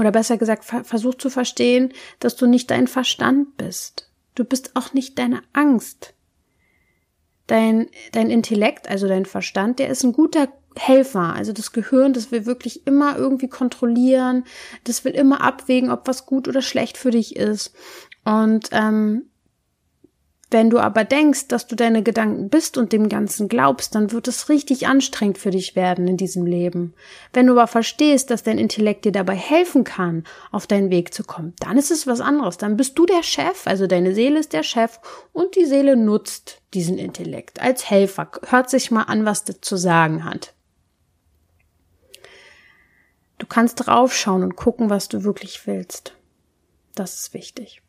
oder 0.00 0.10
besser 0.10 0.38
gesagt, 0.38 0.64
versuch 0.64 1.14
zu 1.14 1.30
verstehen, 1.30 1.92
dass 2.18 2.36
du 2.36 2.46
nicht 2.46 2.70
dein 2.70 2.86
Verstand 2.86 3.56
bist. 3.56 4.10
Du 4.34 4.44
bist 4.44 4.74
auch 4.74 4.92
nicht 4.94 5.18
deine 5.18 5.42
Angst. 5.52 6.14
Dein, 7.46 7.88
dein 8.12 8.30
Intellekt, 8.30 8.88
also 8.88 9.08
dein 9.08 9.26
Verstand, 9.26 9.78
der 9.78 9.88
ist 9.88 10.04
ein 10.04 10.12
guter 10.12 10.48
Helfer. 10.76 11.34
Also 11.34 11.52
das 11.52 11.72
Gehirn, 11.72 12.12
das 12.12 12.30
will 12.30 12.46
wirklich 12.46 12.86
immer 12.86 13.16
irgendwie 13.16 13.48
kontrollieren, 13.48 14.44
das 14.84 15.04
will 15.04 15.12
immer 15.12 15.40
abwägen, 15.40 15.90
ob 15.90 16.06
was 16.06 16.26
gut 16.26 16.48
oder 16.48 16.62
schlecht 16.62 16.96
für 16.96 17.10
dich 17.10 17.36
ist. 17.36 17.74
Und 18.24 18.68
ähm, 18.72 19.29
wenn 20.50 20.68
du 20.68 20.80
aber 20.80 21.04
denkst, 21.04 21.46
dass 21.46 21.68
du 21.68 21.76
deine 21.76 22.02
Gedanken 22.02 22.48
bist 22.48 22.76
und 22.76 22.92
dem 22.92 23.08
Ganzen 23.08 23.48
glaubst, 23.48 23.94
dann 23.94 24.10
wird 24.10 24.26
es 24.26 24.48
richtig 24.48 24.88
anstrengend 24.88 25.38
für 25.38 25.50
dich 25.50 25.76
werden 25.76 26.08
in 26.08 26.16
diesem 26.16 26.44
Leben. 26.44 26.92
Wenn 27.32 27.46
du 27.46 27.52
aber 27.52 27.68
verstehst, 27.68 28.30
dass 28.30 28.42
dein 28.42 28.58
Intellekt 28.58 29.04
dir 29.04 29.12
dabei 29.12 29.36
helfen 29.36 29.84
kann, 29.84 30.24
auf 30.50 30.66
deinen 30.66 30.90
Weg 30.90 31.14
zu 31.14 31.22
kommen, 31.22 31.54
dann 31.60 31.78
ist 31.78 31.92
es 31.92 32.08
was 32.08 32.20
anderes. 32.20 32.56
Dann 32.56 32.76
bist 32.76 32.98
du 32.98 33.06
der 33.06 33.22
Chef, 33.22 33.66
also 33.66 33.86
deine 33.86 34.12
Seele 34.12 34.40
ist 34.40 34.52
der 34.52 34.64
Chef 34.64 34.98
und 35.32 35.54
die 35.54 35.66
Seele 35.66 35.96
nutzt 35.96 36.60
diesen 36.74 36.98
Intellekt 36.98 37.62
als 37.62 37.88
Helfer. 37.88 38.30
Hört 38.48 38.70
sich 38.70 38.90
mal 38.90 39.04
an, 39.04 39.24
was 39.24 39.44
das 39.44 39.60
zu 39.60 39.76
sagen 39.76 40.24
hat. 40.24 40.52
Du 43.38 43.46
kannst 43.46 43.86
draufschauen 43.86 44.42
und 44.42 44.56
gucken, 44.56 44.90
was 44.90 45.08
du 45.08 45.22
wirklich 45.22 45.66
willst. 45.66 46.14
Das 46.96 47.20
ist 47.20 47.34
wichtig. 47.34 47.82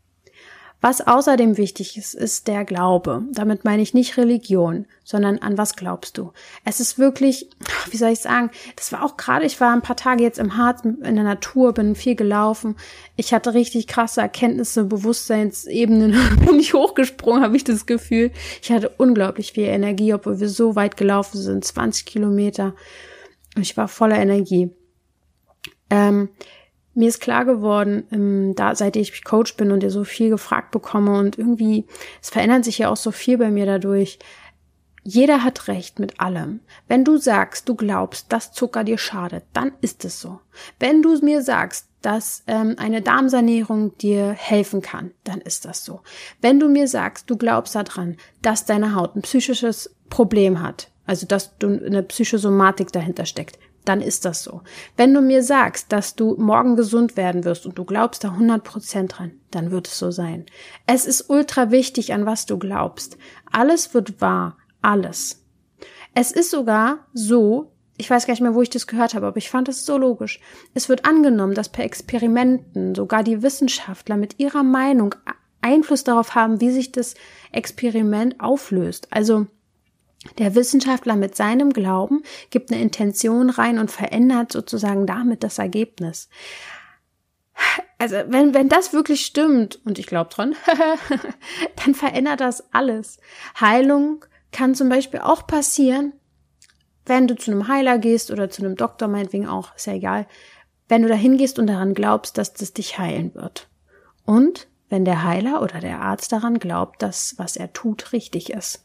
Was 0.82 1.06
außerdem 1.06 1.58
wichtig 1.58 1.96
ist, 1.96 2.16
ist 2.16 2.48
der 2.48 2.66
Glaube. 2.66 3.22
Damit 3.32 3.64
meine 3.64 3.84
ich 3.84 3.94
nicht 3.94 4.18
Religion, 4.18 4.88
sondern 5.04 5.38
an 5.38 5.56
was 5.56 5.76
glaubst 5.76 6.18
du? 6.18 6.34
Es 6.66 6.80
ist 6.80 6.98
wirklich, 6.98 7.52
wie 7.92 7.98
soll 7.98 8.10
ich 8.10 8.20
sagen, 8.20 8.50
das 8.76 8.92
war 8.92 9.06
auch 9.06 9.16
gerade, 9.16 9.46
ich 9.46 9.62
war 9.62 9.72
ein 9.74 9.84
paar 9.84 9.96
Tage 9.96 10.24
jetzt 10.24 10.40
im 10.40 10.58
Harz 10.58 10.84
in 10.84 11.16
der 11.16 11.24
Natur, 11.24 11.74
bin 11.74 11.94
viel 11.94 12.16
gelaufen. 12.16 12.76
Ich 13.16 13.32
hatte 13.32 13.54
richtig 13.54 13.86
krasse 13.86 14.22
Erkenntnisse, 14.22 14.84
Bewusstseinsebenen, 14.86 16.16
bin 16.48 16.60
ich 16.60 16.74
hochgesprungen, 16.74 17.44
habe 17.44 17.56
ich 17.56 17.64
das 17.64 17.86
Gefühl. 17.86 18.32
Ich 18.64 18.72
hatte 18.72 18.90
unglaublich 18.90 19.54
viel 19.54 19.66
Energie, 19.66 20.16
obwohl 20.16 20.40
wir 20.40 20.50
so 20.50 20.76
weit 20.76 20.98
gelaufen 20.98 21.38
sind, 21.38 21.64
20 21.64 22.08
Kilometer. 22.08 22.74
Ich 23.56 23.78
war 23.78 23.88
voller 23.88 24.18
Energie. 24.18 24.72
Ähm, 25.92 26.30
mir 26.94 27.08
ist 27.08 27.22
klar 27.22 27.46
geworden, 27.46 28.04
ähm, 28.12 28.54
da 28.56 28.76
seit 28.76 28.96
ich 28.96 29.24
Coach 29.24 29.56
bin 29.56 29.72
und 29.72 29.84
ja 29.84 29.90
so 29.90 30.04
viel 30.04 30.30
gefragt 30.30 30.72
bekomme 30.72 31.18
und 31.18 31.38
irgendwie, 31.38 31.86
es 32.22 32.30
verändert 32.30 32.66
sich 32.66 32.80
ja 32.80 32.90
auch 32.90 32.98
so 32.98 33.12
viel 33.12 33.38
bei 33.38 33.50
mir 33.50 33.66
dadurch. 33.66 34.20
Jeder 35.04 35.44
hat 35.44 35.68
recht 35.68 36.00
mit 36.00 36.20
allem. 36.20 36.60
Wenn 36.88 37.04
du 37.04 37.18
sagst, 37.18 37.68
du 37.68 37.76
glaubst, 37.76 38.32
dass 38.32 38.52
Zucker 38.52 38.84
dir 38.84 39.00
schadet, 39.00 39.46
dann 39.54 39.72
ist 39.82 40.06
es 40.06 40.20
so. 40.20 40.40
Wenn 40.80 41.02
du 41.02 41.18
mir 41.22 41.42
sagst, 41.42 41.88
dass 42.02 42.44
ähm, 42.46 42.76
eine 42.78 43.02
Darmsanierung 43.02 43.98
dir 43.98 44.32
helfen 44.32 44.82
kann, 44.82 45.12
dann 45.24 45.42
ist 45.42 45.66
das 45.66 45.86
so. 45.86 46.02
Wenn 46.40 46.60
du 46.60 46.68
mir 46.68 46.88
sagst, 46.88 47.30
du 47.30 47.38
glaubst 47.38 47.74
daran, 47.74 48.18
dass 48.42 48.66
deine 48.66 48.96
Haut 48.96 49.16
ein 49.16 49.22
psychisches 49.24 49.96
Problem 50.10 50.62
hat, 50.62 50.92
also 51.06 51.26
dass 51.26 51.58
du 51.58 51.68
eine 51.68 52.04
Psychosomatik 52.04 52.92
dahinter 52.92 53.26
steckt, 53.26 53.58
dann 53.86 54.02
ist 54.02 54.26
das 54.26 54.44
so. 54.44 54.62
Wenn 54.96 55.14
du 55.14 55.22
mir 55.22 55.44
sagst, 55.44 55.92
dass 55.92 56.16
du 56.16 56.36
morgen 56.38 56.76
gesund 56.76 57.18
werden 57.18 57.44
wirst 57.44 57.66
und 57.66 57.78
du 57.78 57.86
glaubst 57.86 58.24
da 58.24 58.30
100% 58.30 59.08
dran, 59.08 59.32
dann 59.50 59.72
wird 59.72 59.88
es 59.88 59.98
so 59.98 60.12
sein. 60.12 60.46
Es 60.86 61.06
ist 61.06 61.30
ultra 61.30 61.72
wichtig, 61.72 62.14
an 62.14 62.26
was 62.26 62.46
du 62.46 62.58
glaubst. 62.58 63.18
Alles 63.52 63.94
wird 63.94 64.22
wahr. 64.22 64.58
Alles. 64.82 65.44
Es 66.14 66.32
ist 66.32 66.52
sogar 66.52 67.08
so, 67.14 67.72
ich 67.98 68.10
weiß 68.10 68.26
gar 68.26 68.34
nicht 68.34 68.42
mehr, 68.42 68.56
wo 68.56 68.62
ich 68.62 68.70
das 68.70 68.88
gehört 68.88 69.14
habe, 69.14 69.28
aber 69.28 69.38
ich 69.38 69.50
fand 69.50 69.70
es 69.70 69.86
so 69.86 69.98
logisch. 69.98 70.40
Es 70.74 70.90
wird 70.90 71.06
angenommen, 71.06 71.54
dass 71.54 71.70
per 71.70 71.86
Experimenten 71.86 72.96
sogar 72.96 73.24
die 73.24 73.42
Wissenschaftler 73.42 74.18
mit 74.18 74.40
ihrer 74.40 74.64
Meinung 74.64 75.16
Einfluss 75.62 76.04
darauf 76.04 76.36
haben, 76.36 76.60
wie 76.60 76.72
sich 76.72 76.92
das 76.92 77.14
Experiment 77.52 78.40
auflöst. 78.40 79.08
Also, 79.12 79.48
der 80.38 80.56
Wissenschaftler 80.56 81.16
mit 81.16 81.36
seinem 81.36 81.74
Glauben 81.74 82.24
gibt 82.52 82.72
eine 82.72 82.82
Intention 82.82 83.50
rein 83.50 83.80
und 83.80 83.90
verändert 83.90 84.52
sozusagen 84.52 85.08
damit 85.08 85.44
das 85.44 85.58
Ergebnis. 85.58 86.30
Also 87.98 88.18
wenn, 88.28 88.54
wenn 88.54 88.70
das 88.70 88.94
wirklich 88.94 89.26
stimmt, 89.26 89.80
und 89.86 90.00
ich 90.00 90.08
glaube 90.08 90.30
dran, 90.30 90.56
dann 91.84 91.96
verändert 91.96 92.40
das 92.40 92.74
alles. 92.74 93.20
Heilung 93.60 94.26
kann 94.52 94.76
zum 94.76 94.90
Beispiel 94.90 95.22
auch 95.22 95.48
passieren, 95.48 96.14
wenn 97.06 97.28
du 97.28 97.36
zu 97.36 97.52
einem 97.52 97.68
Heiler 97.68 97.98
gehst 97.98 98.32
oder 98.32 98.50
zu 98.50 98.64
einem 98.64 98.76
Doktor, 98.76 99.08
meinetwegen 99.08 99.48
auch, 99.48 99.76
ist 99.76 99.88
ja 99.88 99.94
egal, 99.94 100.28
wenn 100.88 101.02
du 101.02 101.08
da 101.08 101.16
hingehst 101.16 101.58
und 101.58 101.68
daran 101.68 101.94
glaubst, 101.94 102.38
dass 102.38 102.54
das 102.54 102.74
dich 102.74 103.00
heilen 103.00 103.34
wird. 103.34 103.70
Und 104.26 104.68
wenn 104.90 105.06
der 105.06 105.24
Heiler 105.24 105.62
oder 105.62 105.80
der 105.80 106.02
Arzt 106.02 106.32
daran 106.32 106.60
glaubt, 106.60 107.02
dass 107.02 107.36
was 107.38 107.56
er 107.56 107.74
tut 107.74 108.14
richtig 108.14 108.52
ist. 108.52 108.84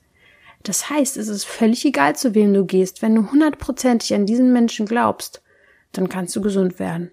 Das 0.66 0.90
heißt, 0.90 1.16
es 1.16 1.28
ist 1.28 1.44
völlig 1.44 1.84
egal, 1.84 2.16
zu 2.16 2.34
wem 2.34 2.52
du 2.52 2.64
gehst. 2.64 3.00
Wenn 3.00 3.14
du 3.14 3.30
hundertprozentig 3.30 4.12
an 4.14 4.26
diesen 4.26 4.52
Menschen 4.52 4.84
glaubst, 4.84 5.40
dann 5.92 6.08
kannst 6.08 6.34
du 6.34 6.40
gesund 6.40 6.80
werden. 6.80 7.12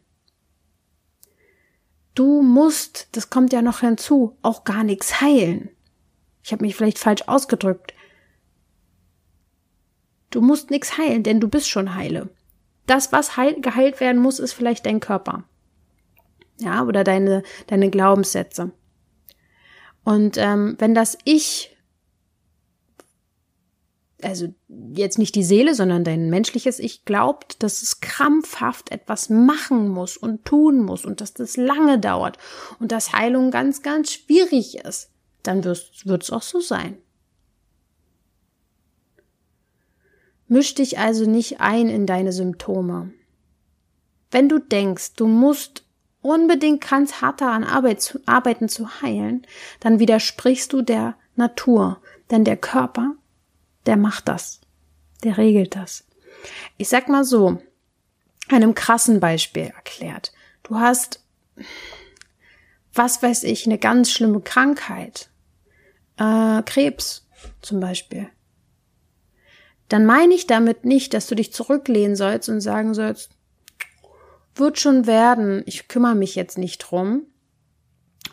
Du 2.15 2.41
musst, 2.41 3.09
das 3.11 3.29
kommt 3.29 3.53
ja 3.53 3.61
noch 3.61 3.81
hinzu, 3.81 4.35
auch 4.41 4.63
gar 4.63 4.83
nichts 4.83 5.21
heilen. 5.21 5.69
Ich 6.43 6.51
habe 6.51 6.65
mich 6.65 6.75
vielleicht 6.75 6.97
falsch 6.97 7.21
ausgedrückt. 7.27 7.93
Du 10.31 10.41
musst 10.41 10.71
nichts 10.71 10.97
heilen, 10.97 11.21
denn 11.21 11.39
du 11.39 11.47
bist 11.47 11.69
schon 11.69 11.93
heile. 11.93 12.29
Das, 12.87 13.11
was 13.11 13.37
heil, 13.37 13.61
geheilt 13.61 13.99
werden 13.99 14.19
muss, 14.19 14.39
ist 14.39 14.53
vielleicht 14.53 14.87
dein 14.87 14.99
Körper. 14.99 15.43
Ja, 16.57 16.85
oder 16.85 17.03
deine, 17.03 17.43
deine 17.67 17.91
Glaubenssätze. 17.91 18.71
Und 20.03 20.37
ähm, 20.39 20.75
wenn 20.79 20.95
das 20.95 21.19
Ich 21.23 21.72
also 24.23 24.53
jetzt 24.93 25.17
nicht 25.17 25.35
die 25.35 25.43
Seele, 25.43 25.75
sondern 25.75 26.03
dein 26.03 26.29
menschliches 26.29 26.79
Ich 26.79 27.05
glaubt, 27.05 27.61
dass 27.63 27.81
es 27.81 28.01
krampfhaft 28.01 28.91
etwas 28.91 29.29
machen 29.29 29.89
muss 29.89 30.17
und 30.17 30.45
tun 30.45 30.79
muss 30.79 31.05
und 31.05 31.21
dass 31.21 31.33
das 31.33 31.57
lange 31.57 31.99
dauert 31.99 32.37
und 32.79 32.91
dass 32.91 33.13
Heilung 33.13 33.51
ganz, 33.51 33.81
ganz 33.81 34.11
schwierig 34.11 34.77
ist, 34.77 35.09
dann 35.43 35.63
wird 35.63 36.23
es 36.23 36.31
auch 36.31 36.41
so 36.41 36.59
sein. 36.59 36.97
Misch 40.47 40.75
dich 40.75 40.99
also 40.99 41.29
nicht 41.29 41.61
ein 41.61 41.89
in 41.89 42.05
deine 42.05 42.31
Symptome. 42.31 43.11
Wenn 44.31 44.49
du 44.49 44.59
denkst, 44.59 45.13
du 45.15 45.27
musst 45.27 45.83
unbedingt 46.21 46.87
ganz 46.87 47.21
hart 47.21 47.41
daran 47.41 47.63
arbeiten 47.63 48.69
zu 48.69 49.01
heilen, 49.01 49.45
dann 49.79 49.99
widersprichst 49.99 50.71
du 50.73 50.81
der 50.81 51.15
Natur, 51.35 52.01
denn 52.29 52.43
der 52.45 52.57
Körper 52.57 53.15
der 53.85 53.97
macht 53.97 54.27
das. 54.27 54.61
Der 55.23 55.37
regelt 55.37 55.75
das. 55.75 56.05
Ich 56.77 56.89
sag 56.89 57.07
mal 57.09 57.23
so, 57.23 57.61
einem 58.49 58.75
krassen 58.75 59.19
Beispiel 59.19 59.71
erklärt. 59.75 60.33
Du 60.63 60.79
hast, 60.79 61.23
was 62.93 63.21
weiß 63.23 63.43
ich, 63.43 63.65
eine 63.65 63.77
ganz 63.77 64.11
schlimme 64.11 64.41
Krankheit. 64.41 65.29
Äh, 66.17 66.61
Krebs 66.63 67.27
zum 67.61 67.79
Beispiel. 67.79 68.29
Dann 69.89 70.05
meine 70.05 70.33
ich 70.33 70.47
damit 70.47 70.85
nicht, 70.85 71.13
dass 71.13 71.27
du 71.27 71.35
dich 71.35 71.53
zurücklehnen 71.53 72.15
sollst 72.15 72.49
und 72.49 72.61
sagen 72.61 72.93
sollst, 72.93 73.31
wird 74.55 74.79
schon 74.79 75.07
werden, 75.07 75.63
ich 75.65 75.87
kümmere 75.87 76.15
mich 76.15 76.35
jetzt 76.35 76.57
nicht 76.57 76.79
drum, 76.79 77.27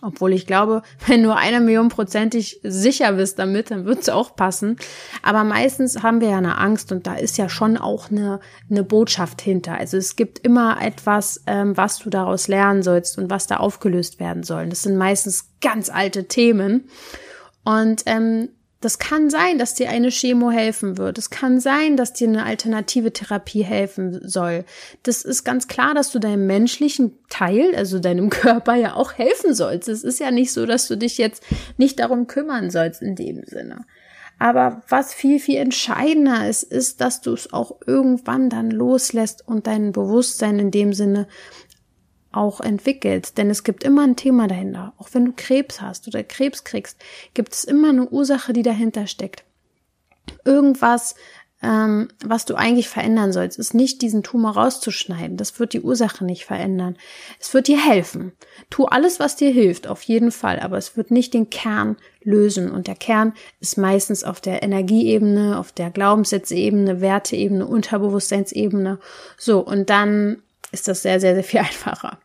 obwohl 0.03 0.33
ich 0.33 0.47
glaube, 0.47 0.83
wenn 1.07 1.23
nur 1.23 1.37
eine 1.37 1.61
Million 1.61 1.89
prozentig 1.89 2.61
sicher 2.63 3.13
bist 3.13 3.39
damit, 3.39 3.71
dann 3.71 3.85
wird 3.85 4.01
es 4.01 4.09
auch 4.09 4.37
passen. 4.37 4.77
Aber 5.23 5.45
meistens 5.45 6.03
haben 6.03 6.21
wir 6.21 6.31
ja 6.31 6.39
eine 6.39 6.59
Angst 6.59 6.93
und 6.93 7.07
da 7.07 7.15
ist 7.15 7.39
ja 7.39 7.49
schon 7.49 7.77
auch 7.77 8.11
eine, 8.11 8.41
eine 8.71 8.85
Botschaft 8.85 9.41
hinter. 9.41 9.75
Also 9.75 9.97
es 9.97 10.17
gibt 10.17 10.39
immer 10.41 10.81
etwas, 10.83 11.43
ähm, 11.47 11.77
was 11.77 11.99
du 11.99 12.11
daraus 12.11 12.49
lernen 12.49 12.83
sollst 12.83 13.19
und 13.19 13.31
was 13.31 13.47
da 13.47 13.59
aufgelöst 13.59 14.21
werden 14.21 14.43
soll. 14.43 14.69
Das 14.69 14.83
sind 14.83 14.97
meistens 14.97 15.51
ganz 15.61 15.91
alte 15.91 16.29
Themen. 16.29 16.89
Und 17.65 18.03
ähm, 18.07 18.49
das 18.81 18.99
kann 18.99 19.29
sein, 19.29 19.59
dass 19.59 19.75
dir 19.75 19.91
eine 19.91 20.09
Chemo 20.09 20.51
helfen 20.51 20.97
wird. 20.97 21.19
Es 21.19 21.29
kann 21.29 21.61
sein, 21.61 21.99
dass 21.99 22.15
dir 22.15 22.29
eine 22.29 22.45
alternative 22.45 23.13
Therapie 23.13 23.63
helfen 23.63 24.27
soll. 24.27 24.65
Das 25.03 25.23
ist 25.23 25.45
ganz 25.45 25.69
klar, 25.69 25.95
dass 25.95 26.11
du 26.13 26.19
deinem 26.19 26.47
menschlichen 26.47 27.19
Teil, 27.29 27.75
also 27.77 27.99
deinem 27.99 28.31
Körper 28.31 28.75
ja 28.77 28.95
auch 28.95 29.13
helfen 29.13 29.55
sollst. 29.55 29.89
Es 29.89 30.03
ist 30.03 30.19
ja 30.19 30.31
nicht 30.31 30.53
so, 30.53 30.65
dass 30.65 30.89
du 30.89 30.97
dich 30.97 31.19
jetzt 31.19 31.43
nicht 31.77 31.99
darum 31.99 32.27
kümmern 32.27 32.71
sollst 32.71 33.03
in 33.03 33.17
dem 33.17 33.45
Sinne. 33.45 33.85
Aber 34.39 34.81
was 34.89 35.13
viel, 35.13 35.39
viel 35.39 35.59
entscheidender 35.59 36.49
ist, 36.49 36.63
ist, 36.63 37.03
dass 37.03 37.21
du 37.21 37.35
es 37.35 37.53
auch 37.53 37.77
irgendwann 37.87 38.49
dann 38.49 38.71
loslässt 38.71 39.47
und 39.47 39.67
dein 39.67 39.93
Bewusstsein 39.93 40.59
in 40.59 40.71
dem 40.71 40.95
Sinne 40.95 41.29
auch 42.33 42.61
entwickelt. 42.61 43.37
Denn 43.39 43.51
es 43.51 43.65
gibt 43.65 43.85
immer 43.85 44.03
ein 44.03 44.17
Thema 44.17 44.49
dahinter. 44.49 44.93
Auch 44.99 45.09
wenn 45.13 45.25
du 45.25 45.33
Krebs 45.37 45.81
hast 45.81 46.07
oder 46.09 46.23
Krebs 46.23 46.65
kriegst, 46.65 46.99
gibt 47.35 47.53
es 47.53 47.65
immer 47.65 47.91
eine 47.91 48.09
Ursache, 48.09 48.53
die 48.53 48.63
dahinter 48.63 49.07
steckt. 49.07 49.45
Irgendwas, 50.45 51.17
ähm, 51.63 52.09
was 52.25 52.47
du 52.47 52.55
eigentlich 52.55 52.89
verändern 52.89 53.33
sollst, 53.33 53.59
ist 53.59 53.75
nicht 53.75 54.01
diesen 54.01 54.23
Tumor 54.23 54.53
rauszuschneiden. 54.53 55.37
Das 55.37 55.59
wird 55.59 55.75
die 55.75 55.83
Ursache 55.83 56.25
nicht 56.25 56.47
verändern. 56.47 56.97
Es 57.39 57.53
wird 57.53 57.69
dir 57.69 57.85
helfen. 57.85 58.33
Tu 58.71 58.87
alles, 58.87 59.21
was 59.21 59.37
dir 59.37 59.51
hilft, 59.51 59.87
auf 59.87 60.03
jeden 60.03 60.31
Fall. 60.31 60.61
Aber 60.61 60.79
es 60.79 60.97
wird 60.97 61.11
nicht 61.11 61.35
den 61.35 61.51
Kern 61.51 61.97
lösen. 62.23 62.71
Und 62.71 62.87
der 62.87 62.95
Kern 62.95 63.35
ist 63.61 63.77
meistens 63.77 64.25
auf 64.25 64.41
der 64.41 64.63
Energieebene, 64.63 65.59
auf 65.59 65.73
der 65.73 65.91
Glaubenssätzeebene, 65.91 67.01
Werteebene, 67.01 67.67
Unterbewusstseinsebene. 67.67 68.99
So, 69.37 69.61
und 69.61 69.91
dann 69.91 70.43
ist 70.73 70.89
das 70.89 71.03
sehr, 71.03 71.21
sehr, 71.21 71.35
sehr 71.35 71.45
viel 71.45 71.61
einfacher. 71.61 72.21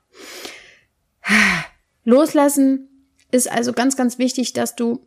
Loslassen 2.03 2.89
ist 3.31 3.51
also 3.51 3.73
ganz, 3.73 3.97
ganz 3.97 4.17
wichtig, 4.17 4.53
dass 4.53 4.75
du 4.75 5.05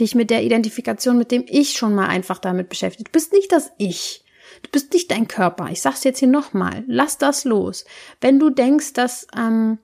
dich 0.00 0.14
mit 0.14 0.30
der 0.30 0.42
Identifikation 0.42 1.18
mit 1.18 1.30
dem 1.30 1.44
Ich 1.46 1.72
schon 1.72 1.94
mal 1.94 2.08
einfach 2.08 2.38
damit 2.38 2.68
beschäftigt. 2.68 3.08
Du 3.08 3.12
bist 3.12 3.32
nicht 3.32 3.52
das 3.52 3.70
Ich. 3.78 4.24
Du 4.62 4.70
bist 4.70 4.92
nicht 4.92 5.10
dein 5.10 5.28
Körper. 5.28 5.68
Ich 5.70 5.82
sag's 5.82 6.04
jetzt 6.04 6.18
hier 6.18 6.28
nochmal. 6.28 6.84
Lass 6.86 7.18
das 7.18 7.44
los. 7.44 7.84
Wenn 8.20 8.38
du 8.38 8.50
denkst, 8.50 8.94
dass, 8.94 9.26
ähm, 9.36 9.78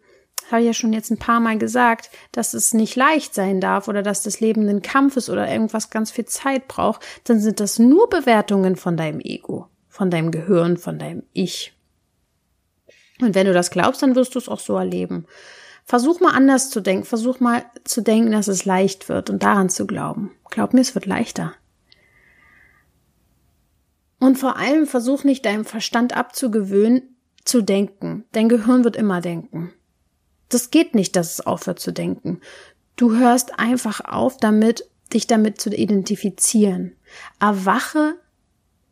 habe 0.51 0.63
ich 0.63 0.67
ja 0.67 0.75
schon 0.75 0.93
jetzt 0.93 1.11
ein 1.11 1.19
paar 1.19 1.41
Mal 1.41 1.59
gesagt, 1.59 2.11
dass 2.33 2.53
es 2.55 2.75
nicht 2.75 2.97
leicht 2.97 3.35
sein 3.35 3.61
darf 3.61 3.89
oder 3.89 4.03
dass 4.03 4.23
das 4.23 4.41
Leben 4.41 4.69
ein 4.69 4.83
Kampf 4.83 5.17
ist 5.17 5.31
oder 5.31 5.49
irgendwas 5.49 5.91
ganz 5.91 6.11
viel 6.11 6.25
Zeit 6.25 6.69
braucht, 6.69 7.03
dann 7.25 7.41
sind 7.41 7.61
das 7.61 7.79
nur 7.79 8.09
Bewertungen 8.09 8.77
von 8.77 8.97
deinem 8.97 9.21
Ego, 9.21 9.69
von 9.89 10.11
deinem 10.11 10.31
Gehirn, 10.31 10.77
von 10.77 10.99
deinem 10.99 11.23
Ich. 11.33 11.75
Und 13.23 13.35
wenn 13.35 13.47
du 13.47 13.53
das 13.53 13.71
glaubst, 13.71 14.03
dann 14.03 14.17
wirst 14.17 14.35
du 14.35 14.39
es 14.39 14.49
auch 14.49 14.61
so 14.61 14.77
erleben. 14.77 15.27
Versuch 15.85 16.21
mal 16.21 16.35
anders 16.35 16.71
zu 16.71 16.81
denken. 16.81 17.05
Versuch 17.05 17.41
mal 17.41 17.65
zu 17.85 18.03
denken, 18.03 18.33
dass 18.33 18.49
es 18.49 18.65
leicht 18.65 19.09
wird 19.09 19.31
und 19.31 19.43
daran 19.43 19.69
zu 19.69 19.87
glauben. 19.87 20.33
Glaub 20.51 20.75
mir, 20.75 20.81
es 20.81 20.95
wird 20.95 21.07
leichter. 21.07 21.55
Und 24.19 24.39
vor 24.39 24.57
allem 24.57 24.87
versuch 24.87 25.25
nicht 25.25 25.45
deinem 25.45 25.65
Verstand 25.65 26.17
abzugewöhnen, 26.17 27.13
zu 27.45 27.61
denken. 27.61 28.25
Dein 28.33 28.49
Gehirn 28.49 28.85
wird 28.85 28.95
immer 28.95 29.21
denken. 29.21 29.73
Das 30.49 30.71
geht 30.71 30.95
nicht, 30.95 31.17
dass 31.17 31.33
es 31.33 31.47
aufhört 31.47 31.81
zu 31.81 31.93
denken. 31.93 32.41
Du 32.95 33.17
hörst 33.17 33.59
einfach 33.59 34.01
auf 34.01 34.37
damit, 34.37 34.89
dich 35.13 35.27
damit 35.27 35.61
zu 35.61 35.71
identifizieren. 35.71 36.95
Erwache 37.41 38.15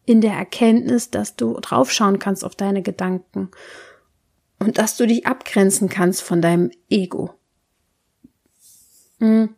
in 0.05 0.21
der 0.21 0.33
Erkenntnis, 0.33 1.11
dass 1.11 1.37
du 1.37 1.61
draufschauen 1.61 2.19
kannst 2.19 2.45
auf 2.45 2.57
deine 2.57 2.83
Gedanken 2.83 3.51
und 4.61 4.79
dass 4.79 4.97
du 4.97 5.07
dich 5.07 5.27
abgrenzen 5.27 5.89
kannst 5.89 6.23
von 6.23 6.41
deinem 6.41 6.71
Ego. 6.89 7.35
Hm. 9.19 9.57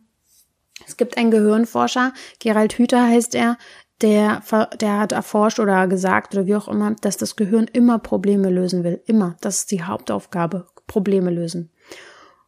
Es 0.85 0.97
gibt 0.97 1.17
einen 1.17 1.31
Gehirnforscher, 1.31 2.13
Gerald 2.39 2.73
Hüther 2.73 3.07
heißt 3.07 3.35
er, 3.35 3.57
der, 4.01 4.41
der 4.81 4.99
hat 4.99 5.11
erforscht 5.11 5.59
oder 5.59 5.87
gesagt 5.87 6.33
oder 6.33 6.45
wie 6.45 6.55
auch 6.55 6.67
immer, 6.67 6.95
dass 7.01 7.15
das 7.17 7.35
Gehirn 7.35 7.67
immer 7.71 7.99
Probleme 7.99 8.49
lösen 8.49 8.83
will. 8.83 9.01
Immer. 9.05 9.37
Das 9.39 9.59
ist 9.59 9.71
die 9.71 9.83
Hauptaufgabe. 9.83 10.67
Probleme 10.87 11.31
lösen. 11.31 11.71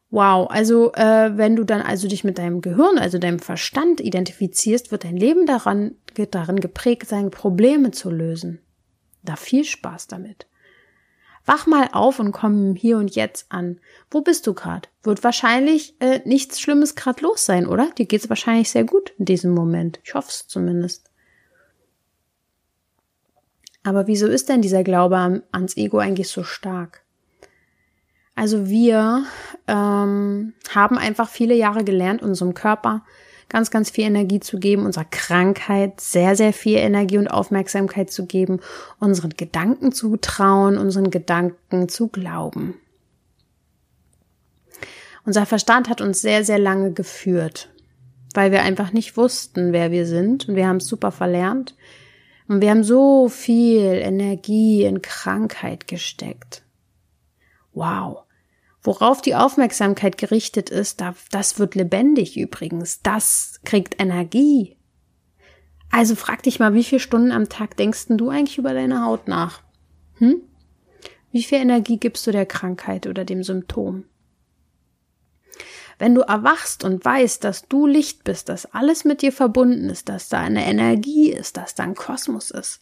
Wow, 0.10 0.50
also 0.50 0.94
äh, 0.94 1.38
wenn 1.38 1.56
du 1.56 1.64
dann 1.64 1.82
also 1.82 2.08
dich 2.08 2.24
mit 2.24 2.38
deinem 2.38 2.62
Gehirn, 2.62 2.98
also 2.98 3.18
deinem 3.18 3.40
Verstand 3.40 4.02
identifizierst, 4.02 4.92
wird 4.92 5.04
dein 5.04 5.18
Leben 5.18 5.46
daran, 5.46 5.96
darin 6.32 6.60
geprägt 6.60 7.08
sein, 7.08 7.32
Probleme 7.32 7.92
zu 7.92 8.12
lösen. 8.12 8.60
Da 9.24 9.36
viel 9.36 9.64
Spaß 9.64 10.08
damit. 10.08 10.48
Wach 11.46 11.68
mal 11.68 11.90
auf 11.92 12.20
und 12.20 12.32
komm 12.32 12.76
hier 12.76 12.98
und 12.98 13.16
jetzt 13.16 13.46
an. 13.50 13.80
Wo 14.10 14.22
bist 14.22 14.48
du 14.48 14.54
gerade? 14.54 14.90
Wird 15.04 15.24
wahrscheinlich 15.24 15.96
äh, 16.00 16.22
nichts 16.26 16.60
Schlimmes 16.60 16.96
gerade 16.96 17.22
los 17.22 17.46
sein, 17.46 17.68
oder? 17.68 17.92
Dir 17.98 18.06
geht's 18.06 18.30
wahrscheinlich 18.30 18.72
sehr 18.72 18.84
gut 18.84 19.14
in 19.20 19.26
diesem 19.26 19.54
Moment. 19.54 20.00
Ich 20.04 20.16
hoffe 20.16 20.30
es 20.30 20.48
zumindest. 20.48 21.12
Aber 23.84 24.08
wieso 24.08 24.26
ist 24.28 24.50
denn 24.50 24.64
dieser 24.64 24.84
Glaube 24.84 25.44
ans 25.52 25.78
Ego 25.78 26.00
eigentlich 26.00 26.30
so 26.30 26.44
stark? 26.44 27.04
Also 28.34 28.68
wir 28.68 29.26
ähm, 29.68 30.54
haben 30.74 30.98
einfach 30.98 31.30
viele 31.30 31.54
Jahre 31.54 31.84
gelernt, 31.84 32.24
unserem 32.24 32.56
Körper 32.56 33.06
ganz, 33.50 33.72
ganz 33.72 33.90
viel 33.90 34.06
Energie 34.06 34.40
zu 34.40 34.60
geben, 34.60 34.86
unserer 34.86 35.06
Krankheit 35.06 36.02
sehr, 36.02 36.36
sehr 36.36 36.54
viel 36.54 36.78
Energie 36.78 37.18
und 37.18 37.28
Aufmerksamkeit 37.28 38.12
zu 38.12 38.26
geben, 38.26 38.60
unseren 39.00 39.32
Gedanken 39.32 39.92
zu 39.92 40.18
trauen, 40.18 40.78
unseren 40.78 41.12
Gedanken 41.12 41.90
zu 41.90 42.08
glauben. 42.08 42.76
Unser 45.26 45.46
Verstand 45.46 45.90
hat 45.90 46.02
uns 46.02 46.22
sehr, 46.22 46.44
sehr 46.44 46.60
lange 46.60 46.92
geführt, 46.92 47.70
weil 48.34 48.52
wir 48.52 48.62
einfach 48.62 48.94
nicht 48.94 49.18
wussten, 49.18 49.74
wer 49.74 49.92
wir 49.92 50.06
sind 50.06 50.48
und 50.48 50.56
wir 50.56 50.68
haben 50.68 50.78
es 50.78 50.88
super 50.88 51.12
verlernt. 51.12 51.76
Und 52.48 52.62
wir 52.62 52.70
haben 52.70 52.84
so 52.84 53.28
viel 53.28 53.82
Energie 53.96 54.84
in 54.84 55.02
Krankheit 55.02 55.88
gesteckt. 55.88 56.62
Wow. 57.74 58.25
Worauf 58.86 59.20
die 59.20 59.34
Aufmerksamkeit 59.34 60.16
gerichtet 60.20 60.70
ist, 60.70 61.04
das 61.32 61.58
wird 61.58 61.74
lebendig 61.74 62.38
übrigens. 62.38 63.02
Das 63.02 63.60
kriegt 63.66 64.00
Energie. 64.00 64.78
Also 65.90 66.14
frag 66.14 66.44
dich 66.44 66.60
mal, 66.60 66.76
wie 66.76 66.84
viele 66.84 67.00
Stunden 67.00 67.32
am 67.32 67.50
Tag 67.50 67.78
denkst 67.78 68.06
du 68.10 68.30
eigentlich 68.30 68.60
über 68.60 68.76
deine 68.76 69.04
Haut 69.04 69.28
nach? 69.28 69.64
Hm? 70.20 70.40
Wie 71.32 71.42
viel 71.42 71.58
Energie 71.58 71.98
gibst 71.98 72.28
du 72.28 72.32
der 72.32 72.46
Krankheit 72.46 73.08
oder 73.08 73.26
dem 73.26 73.42
Symptom? 73.42 74.04
Wenn 75.98 76.14
du 76.14 76.22
erwachst 76.22 76.84
und 76.84 77.04
weißt, 77.04 77.44
dass 77.44 77.68
du 77.68 77.88
Licht 77.88 78.24
bist, 78.24 78.50
dass 78.50 78.68
alles 78.68 79.04
mit 79.04 79.24
dir 79.24 79.32
verbunden 79.32 79.90
ist, 79.90 80.10
dass 80.10 80.30
da 80.30 80.42
eine 80.42 80.64
Energie 80.64 81.32
ist, 81.32 81.58
dass 81.58 81.74
da 81.74 81.84
ein 81.84 81.96
Kosmos 81.96 82.52
ist, 82.52 82.82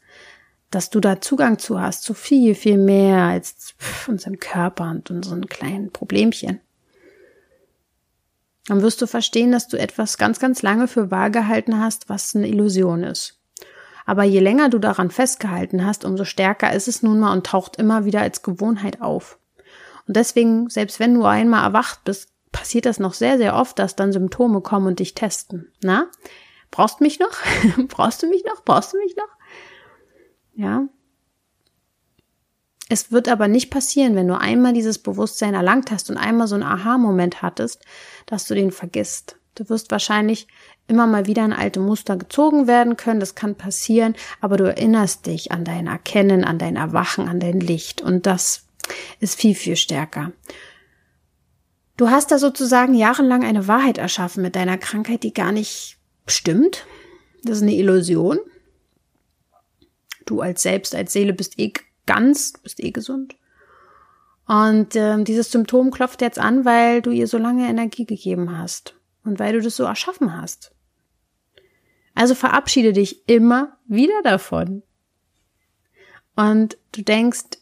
dass 0.73 0.89
du 0.89 0.99
da 0.99 1.21
Zugang 1.21 1.59
zu 1.59 1.79
hast, 1.79 2.03
zu 2.03 2.13
viel, 2.13 2.55
viel 2.55 2.77
mehr 2.77 3.23
als 3.23 3.75
unserem 4.07 4.39
Körper 4.39 4.89
und 4.89 5.11
unseren 5.11 5.47
kleinen 5.47 5.91
Problemchen. 5.91 6.59
Dann 8.67 8.81
wirst 8.81 9.01
du 9.01 9.07
verstehen, 9.07 9.51
dass 9.51 9.67
du 9.67 9.77
etwas 9.77 10.17
ganz, 10.17 10.39
ganz 10.39 10.61
lange 10.61 10.87
für 10.87 11.11
wahr 11.11 11.29
gehalten 11.29 11.79
hast, 11.79 12.09
was 12.09 12.35
eine 12.35 12.47
Illusion 12.47 13.03
ist. 13.03 13.39
Aber 14.05 14.23
je 14.23 14.39
länger 14.39 14.69
du 14.69 14.79
daran 14.79 15.11
festgehalten 15.11 15.85
hast, 15.85 16.05
umso 16.05 16.25
stärker 16.25 16.73
ist 16.73 16.87
es 16.87 17.03
nun 17.03 17.19
mal 17.19 17.33
und 17.33 17.45
taucht 17.45 17.77
immer 17.77 18.05
wieder 18.05 18.21
als 18.21 18.41
Gewohnheit 18.41 19.01
auf. 19.01 19.37
Und 20.07 20.17
deswegen, 20.17 20.69
selbst 20.69 20.99
wenn 20.99 21.13
du 21.13 21.23
einmal 21.23 21.63
erwacht 21.63 22.03
bist, 22.03 22.29
passiert 22.51 22.85
das 22.85 22.99
noch 22.99 23.13
sehr, 23.13 23.37
sehr 23.37 23.55
oft, 23.55 23.79
dass 23.79 23.95
dann 23.95 24.11
Symptome 24.11 24.61
kommen 24.61 24.87
und 24.87 24.99
dich 24.99 25.13
testen. 25.15 25.71
Na? 25.81 26.07
Brauchst 26.71 26.99
du 26.99 27.03
mich 27.03 27.19
noch? 27.19 27.31
Brauchst 27.87 28.23
du 28.23 28.27
mich 28.27 28.43
noch? 28.45 28.63
Brauchst 28.63 28.93
du 28.93 28.97
mich 28.97 29.15
noch? 29.15 29.29
Ja. 30.55 30.87
Es 32.89 33.11
wird 33.11 33.27
aber 33.27 33.47
nicht 33.47 33.71
passieren, 33.71 34.15
wenn 34.15 34.27
du 34.27 34.37
einmal 34.37 34.73
dieses 34.73 34.99
Bewusstsein 34.99 35.53
erlangt 35.53 35.89
hast 35.89 36.09
und 36.09 36.17
einmal 36.17 36.47
so 36.47 36.55
einen 36.55 36.63
Aha-Moment 36.63 37.41
hattest, 37.41 37.83
dass 38.25 38.45
du 38.45 38.53
den 38.53 38.71
vergisst. 38.71 39.37
Du 39.55 39.69
wirst 39.69 39.91
wahrscheinlich 39.91 40.47
immer 40.87 41.07
mal 41.07 41.27
wieder 41.27 41.45
in 41.45 41.53
alte 41.53 41.79
Muster 41.79 42.17
gezogen 42.17 42.67
werden 42.67 42.97
können, 42.97 43.19
das 43.19 43.35
kann 43.35 43.55
passieren, 43.55 44.15
aber 44.41 44.57
du 44.57 44.65
erinnerst 44.65 45.25
dich 45.25 45.51
an 45.51 45.63
dein 45.63 45.87
Erkennen, 45.87 46.43
an 46.43 46.59
dein 46.59 46.75
Erwachen, 46.75 47.27
an 47.27 47.39
dein 47.39 47.59
Licht 47.59 48.01
und 48.01 48.25
das 48.25 48.65
ist 49.19 49.39
viel, 49.39 49.55
viel 49.55 49.75
stärker. 49.75 50.31
Du 51.95 52.09
hast 52.09 52.31
da 52.31 52.37
sozusagen 52.37 52.95
jahrelang 52.95 53.43
eine 53.43 53.67
Wahrheit 53.67 53.97
erschaffen 53.97 54.41
mit 54.41 54.55
deiner 54.55 54.77
Krankheit, 54.77 55.23
die 55.23 55.33
gar 55.33 55.51
nicht 55.51 55.97
stimmt. 56.27 56.85
Das 57.43 57.57
ist 57.57 57.63
eine 57.63 57.75
Illusion. 57.75 58.39
Du 60.33 60.41
als 60.41 60.63
Selbst, 60.63 60.95
als 60.95 61.13
Seele 61.13 61.31
bist 61.31 61.59
eh 61.59 61.73
ganz, 62.07 62.53
bist 62.63 62.79
eh 62.79 62.89
gesund. 62.89 63.35
Und 64.47 64.95
äh, 64.95 65.23
dieses 65.23 65.51
Symptom 65.51 65.91
klopft 65.91 66.21
jetzt 66.21 66.39
an, 66.39 66.65
weil 66.65 67.03
du 67.03 67.11
ihr 67.11 67.27
so 67.27 67.37
lange 67.37 67.69
Energie 67.69 68.05
gegeben 68.05 68.57
hast 68.57 68.95
und 69.23 69.37
weil 69.37 69.53
du 69.53 69.61
das 69.61 69.75
so 69.75 69.83
erschaffen 69.83 70.35
hast. 70.35 70.73
Also 72.15 72.33
verabschiede 72.33 72.93
dich 72.93 73.29
immer 73.29 73.77
wieder 73.85 74.23
davon. 74.23 74.81
Und 76.35 76.79
du 76.93 77.03
denkst 77.03 77.59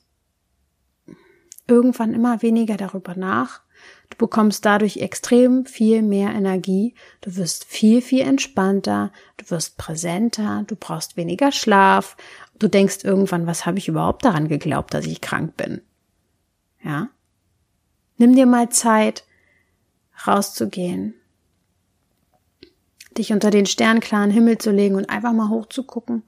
irgendwann 1.68 2.14
immer 2.14 2.42
weniger 2.42 2.78
darüber 2.78 3.16
nach. 3.16 3.62
Du 4.10 4.18
bekommst 4.18 4.66
dadurch 4.66 4.98
extrem 4.98 5.66
viel 5.66 6.02
mehr 6.02 6.32
Energie. 6.32 6.96
Du 7.22 7.36
wirst 7.38 7.64
viel, 7.64 8.02
viel 8.02 8.22
entspannter. 8.22 9.12
Du 9.38 9.50
wirst 9.50 9.78
präsenter. 9.78 10.64
Du 10.68 10.76
brauchst 10.76 11.18
weniger 11.18 11.52
Schlaf. 11.52 12.18
Du 12.62 12.68
denkst 12.68 13.00
irgendwann, 13.04 13.48
was 13.48 13.66
habe 13.66 13.80
ich 13.80 13.88
überhaupt 13.88 14.24
daran 14.24 14.48
geglaubt, 14.48 14.94
dass 14.94 15.08
ich 15.08 15.20
krank 15.20 15.58
bin? 15.58 15.82
Ja? 16.84 17.10
Nimm 18.18 18.36
dir 18.36 18.46
mal 18.46 18.70
Zeit, 18.70 19.24
rauszugehen, 20.28 21.16
dich 23.18 23.34
unter 23.34 23.50
den 23.50 23.66
sternklaren 23.66 24.30
Himmel 24.30 24.60
zu 24.60 24.70
legen 24.70 24.94
und 24.94 25.10
einfach 25.10 25.34
mal 25.34 25.50
hochzugucken, 25.50 26.22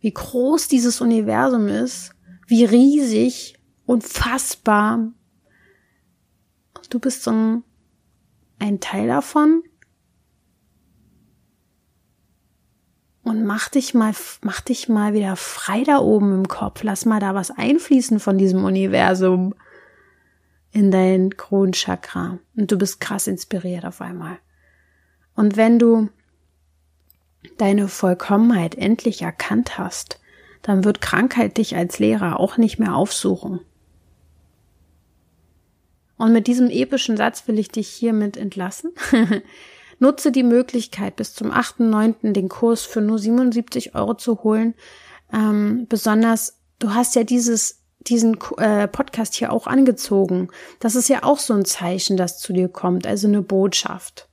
wie 0.00 0.10
groß 0.10 0.68
dieses 0.68 1.02
Universum 1.02 1.68
ist, 1.68 2.12
wie 2.46 2.64
riesig, 2.64 3.58
unfassbar. 3.84 5.12
Du 6.88 6.98
bist 6.98 7.24
so 7.24 7.30
ein, 7.30 7.62
ein 8.58 8.80
Teil 8.80 9.08
davon. 9.08 9.64
Und 13.28 13.44
mach 13.44 13.68
dich 13.68 13.92
mal, 13.92 14.14
mach 14.40 14.62
dich 14.62 14.88
mal 14.88 15.12
wieder 15.12 15.36
frei 15.36 15.84
da 15.84 15.98
oben 15.98 16.32
im 16.32 16.48
Kopf. 16.48 16.82
Lass 16.82 17.04
mal 17.04 17.20
da 17.20 17.34
was 17.34 17.50
einfließen 17.50 18.20
von 18.20 18.38
diesem 18.38 18.64
Universum 18.64 19.54
in 20.72 20.90
dein 20.90 21.36
Kronchakra. 21.36 22.38
Und 22.56 22.72
du 22.72 22.78
bist 22.78 23.00
krass 23.00 23.26
inspiriert 23.26 23.84
auf 23.84 24.00
einmal. 24.00 24.38
Und 25.34 25.58
wenn 25.58 25.78
du 25.78 26.08
deine 27.58 27.88
Vollkommenheit 27.88 28.76
endlich 28.76 29.20
erkannt 29.20 29.76
hast, 29.76 30.20
dann 30.62 30.84
wird 30.84 31.02
Krankheit 31.02 31.58
dich 31.58 31.76
als 31.76 31.98
Lehrer 31.98 32.40
auch 32.40 32.56
nicht 32.56 32.78
mehr 32.78 32.94
aufsuchen. 32.94 33.60
Und 36.16 36.32
mit 36.32 36.46
diesem 36.46 36.70
epischen 36.70 37.18
Satz 37.18 37.46
will 37.46 37.58
ich 37.58 37.68
dich 37.68 37.88
hiermit 37.88 38.38
entlassen. 38.38 38.92
Nutze 39.98 40.32
die 40.32 40.42
Möglichkeit, 40.42 41.16
bis 41.16 41.34
zum 41.34 41.50
8.9. 41.50 42.32
den 42.32 42.48
Kurs 42.48 42.82
für 42.82 43.00
nur 43.00 43.18
77 43.18 43.94
Euro 43.94 44.14
zu 44.14 44.42
holen. 44.42 44.74
Ähm, 45.32 45.86
besonders, 45.88 46.60
du 46.78 46.94
hast 46.94 47.14
ja 47.16 47.24
dieses, 47.24 47.82
diesen 48.00 48.38
äh, 48.58 48.86
Podcast 48.88 49.34
hier 49.34 49.52
auch 49.52 49.66
angezogen. 49.66 50.48
Das 50.80 50.94
ist 50.94 51.08
ja 51.08 51.24
auch 51.24 51.38
so 51.38 51.54
ein 51.54 51.64
Zeichen, 51.64 52.16
das 52.16 52.38
zu 52.38 52.52
dir 52.52 52.68
kommt, 52.68 53.06
also 53.06 53.26
eine 53.26 53.42
Botschaft. 53.42 54.28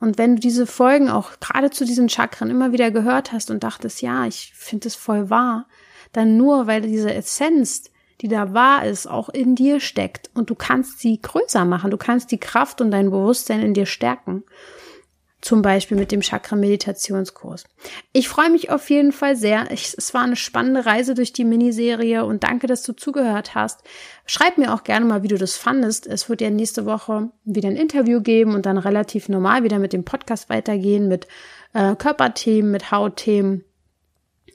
Und 0.00 0.18
wenn 0.18 0.36
du 0.36 0.40
diese 0.40 0.66
Folgen 0.66 1.08
auch 1.08 1.40
gerade 1.40 1.70
zu 1.70 1.86
diesen 1.86 2.10
Chakren 2.10 2.50
immer 2.50 2.72
wieder 2.72 2.90
gehört 2.90 3.32
hast 3.32 3.50
und 3.50 3.64
dachtest, 3.64 4.02
ja, 4.02 4.26
ich 4.26 4.52
finde 4.54 4.88
es 4.88 4.94
voll 4.94 5.30
wahr, 5.30 5.66
dann 6.12 6.36
nur, 6.36 6.66
weil 6.66 6.82
diese 6.82 7.12
Essenz, 7.12 7.84
die 8.20 8.28
da 8.28 8.54
wahr 8.54 8.86
ist, 8.86 9.06
auch 9.06 9.28
in 9.28 9.54
dir 9.54 9.80
steckt 9.80 10.30
und 10.34 10.50
du 10.50 10.54
kannst 10.54 11.00
sie 11.00 11.20
größer 11.20 11.64
machen, 11.64 11.90
du 11.90 11.96
kannst 11.96 12.30
die 12.30 12.38
Kraft 12.38 12.80
und 12.80 12.90
dein 12.90 13.10
Bewusstsein 13.10 13.60
in 13.60 13.74
dir 13.74 13.86
stärken 13.86 14.44
zum 15.44 15.60
Beispiel 15.60 15.98
mit 15.98 16.10
dem 16.10 16.22
Chakra-Meditationskurs. 16.22 17.64
Ich 18.14 18.30
freue 18.30 18.48
mich 18.48 18.70
auf 18.70 18.88
jeden 18.88 19.12
Fall 19.12 19.36
sehr. 19.36 19.70
Ich, 19.70 19.94
es 19.96 20.14
war 20.14 20.22
eine 20.22 20.36
spannende 20.36 20.86
Reise 20.86 21.14
durch 21.14 21.34
die 21.34 21.44
Miniserie 21.44 22.24
und 22.24 22.44
danke, 22.44 22.66
dass 22.66 22.82
du 22.82 22.94
zugehört 22.94 23.54
hast. 23.54 23.82
Schreib 24.24 24.56
mir 24.56 24.72
auch 24.72 24.84
gerne 24.84 25.04
mal, 25.04 25.22
wie 25.22 25.28
du 25.28 25.36
das 25.36 25.56
fandest. 25.56 26.06
Es 26.06 26.30
wird 26.30 26.40
ja 26.40 26.48
nächste 26.48 26.86
Woche 26.86 27.28
wieder 27.44 27.68
ein 27.68 27.76
Interview 27.76 28.22
geben 28.22 28.54
und 28.54 28.64
dann 28.64 28.78
relativ 28.78 29.28
normal 29.28 29.64
wieder 29.64 29.78
mit 29.78 29.92
dem 29.92 30.04
Podcast 30.04 30.48
weitergehen, 30.48 31.08
mit 31.08 31.28
äh, 31.74 31.94
Körperthemen, 31.94 32.70
mit 32.70 32.90
Hautthemen. 32.90 33.64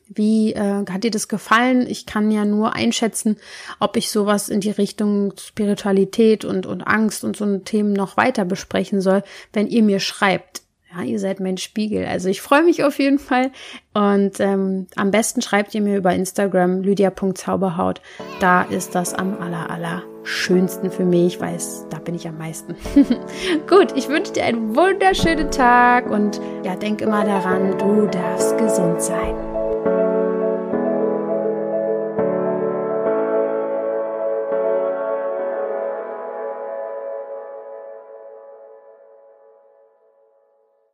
Wie 0.10 0.54
äh, 0.54 0.86
hat 0.90 1.04
dir 1.04 1.12
das 1.12 1.28
gefallen? 1.28 1.86
Ich 1.88 2.06
kann 2.06 2.32
ja 2.32 2.44
nur 2.44 2.74
einschätzen, 2.74 3.38
ob 3.80 3.96
ich 3.96 4.10
sowas 4.10 4.50
in 4.50 4.60
die 4.60 4.72
Richtung 4.72 5.34
Spiritualität 5.40 6.46
und, 6.46 6.66
und 6.66 6.82
Angst 6.82 7.24
und 7.24 7.38
so 7.38 7.58
Themen 7.60 7.94
noch 7.94 8.18
weiter 8.18 8.44
besprechen 8.44 9.02
soll, 9.02 9.24
wenn 9.54 9.68
ihr 9.68 9.84
mir 9.84 10.00
schreibt 10.00 10.64
ja, 10.96 11.04
ihr 11.04 11.20
seid 11.20 11.40
mein 11.40 11.58
Spiegel. 11.58 12.06
Also 12.06 12.30
ich 12.30 12.42
freue 12.42 12.64
mich 12.64 12.84
auf 12.84 12.98
jeden 12.98 13.20
Fall. 13.20 13.52
Und 13.94 14.40
ähm, 14.40 14.88
am 14.96 15.12
besten 15.12 15.42
schreibt 15.42 15.76
ihr 15.76 15.82
mir 15.82 15.98
über 15.98 16.14
Instagram 16.14 16.82
lydia.zauberhaut. 16.82 18.02
Da 18.40 18.64
ist 18.64 18.96
das 18.96 19.14
am 19.14 19.40
aller, 19.40 19.70
aller 19.70 20.04
schönsten 20.24 20.92
für 20.92 21.06
mich, 21.06 21.40
weil 21.40 21.58
da 21.90 22.00
bin 22.00 22.16
ich 22.16 22.28
am 22.28 22.38
meisten. 22.38 22.76
Gut, 23.68 23.96
ich 23.96 24.10
wünsche 24.10 24.34
dir 24.34 24.46
einen 24.46 24.76
wunderschönen 24.76 25.52
Tag 25.52 26.10
und 26.10 26.42
ja, 26.64 26.76
denk 26.76 27.02
immer 27.02 27.24
daran, 27.24 27.78
du 27.78 28.08
darfst 28.08 28.58
gesund 28.58 29.02
sein. 29.02 29.49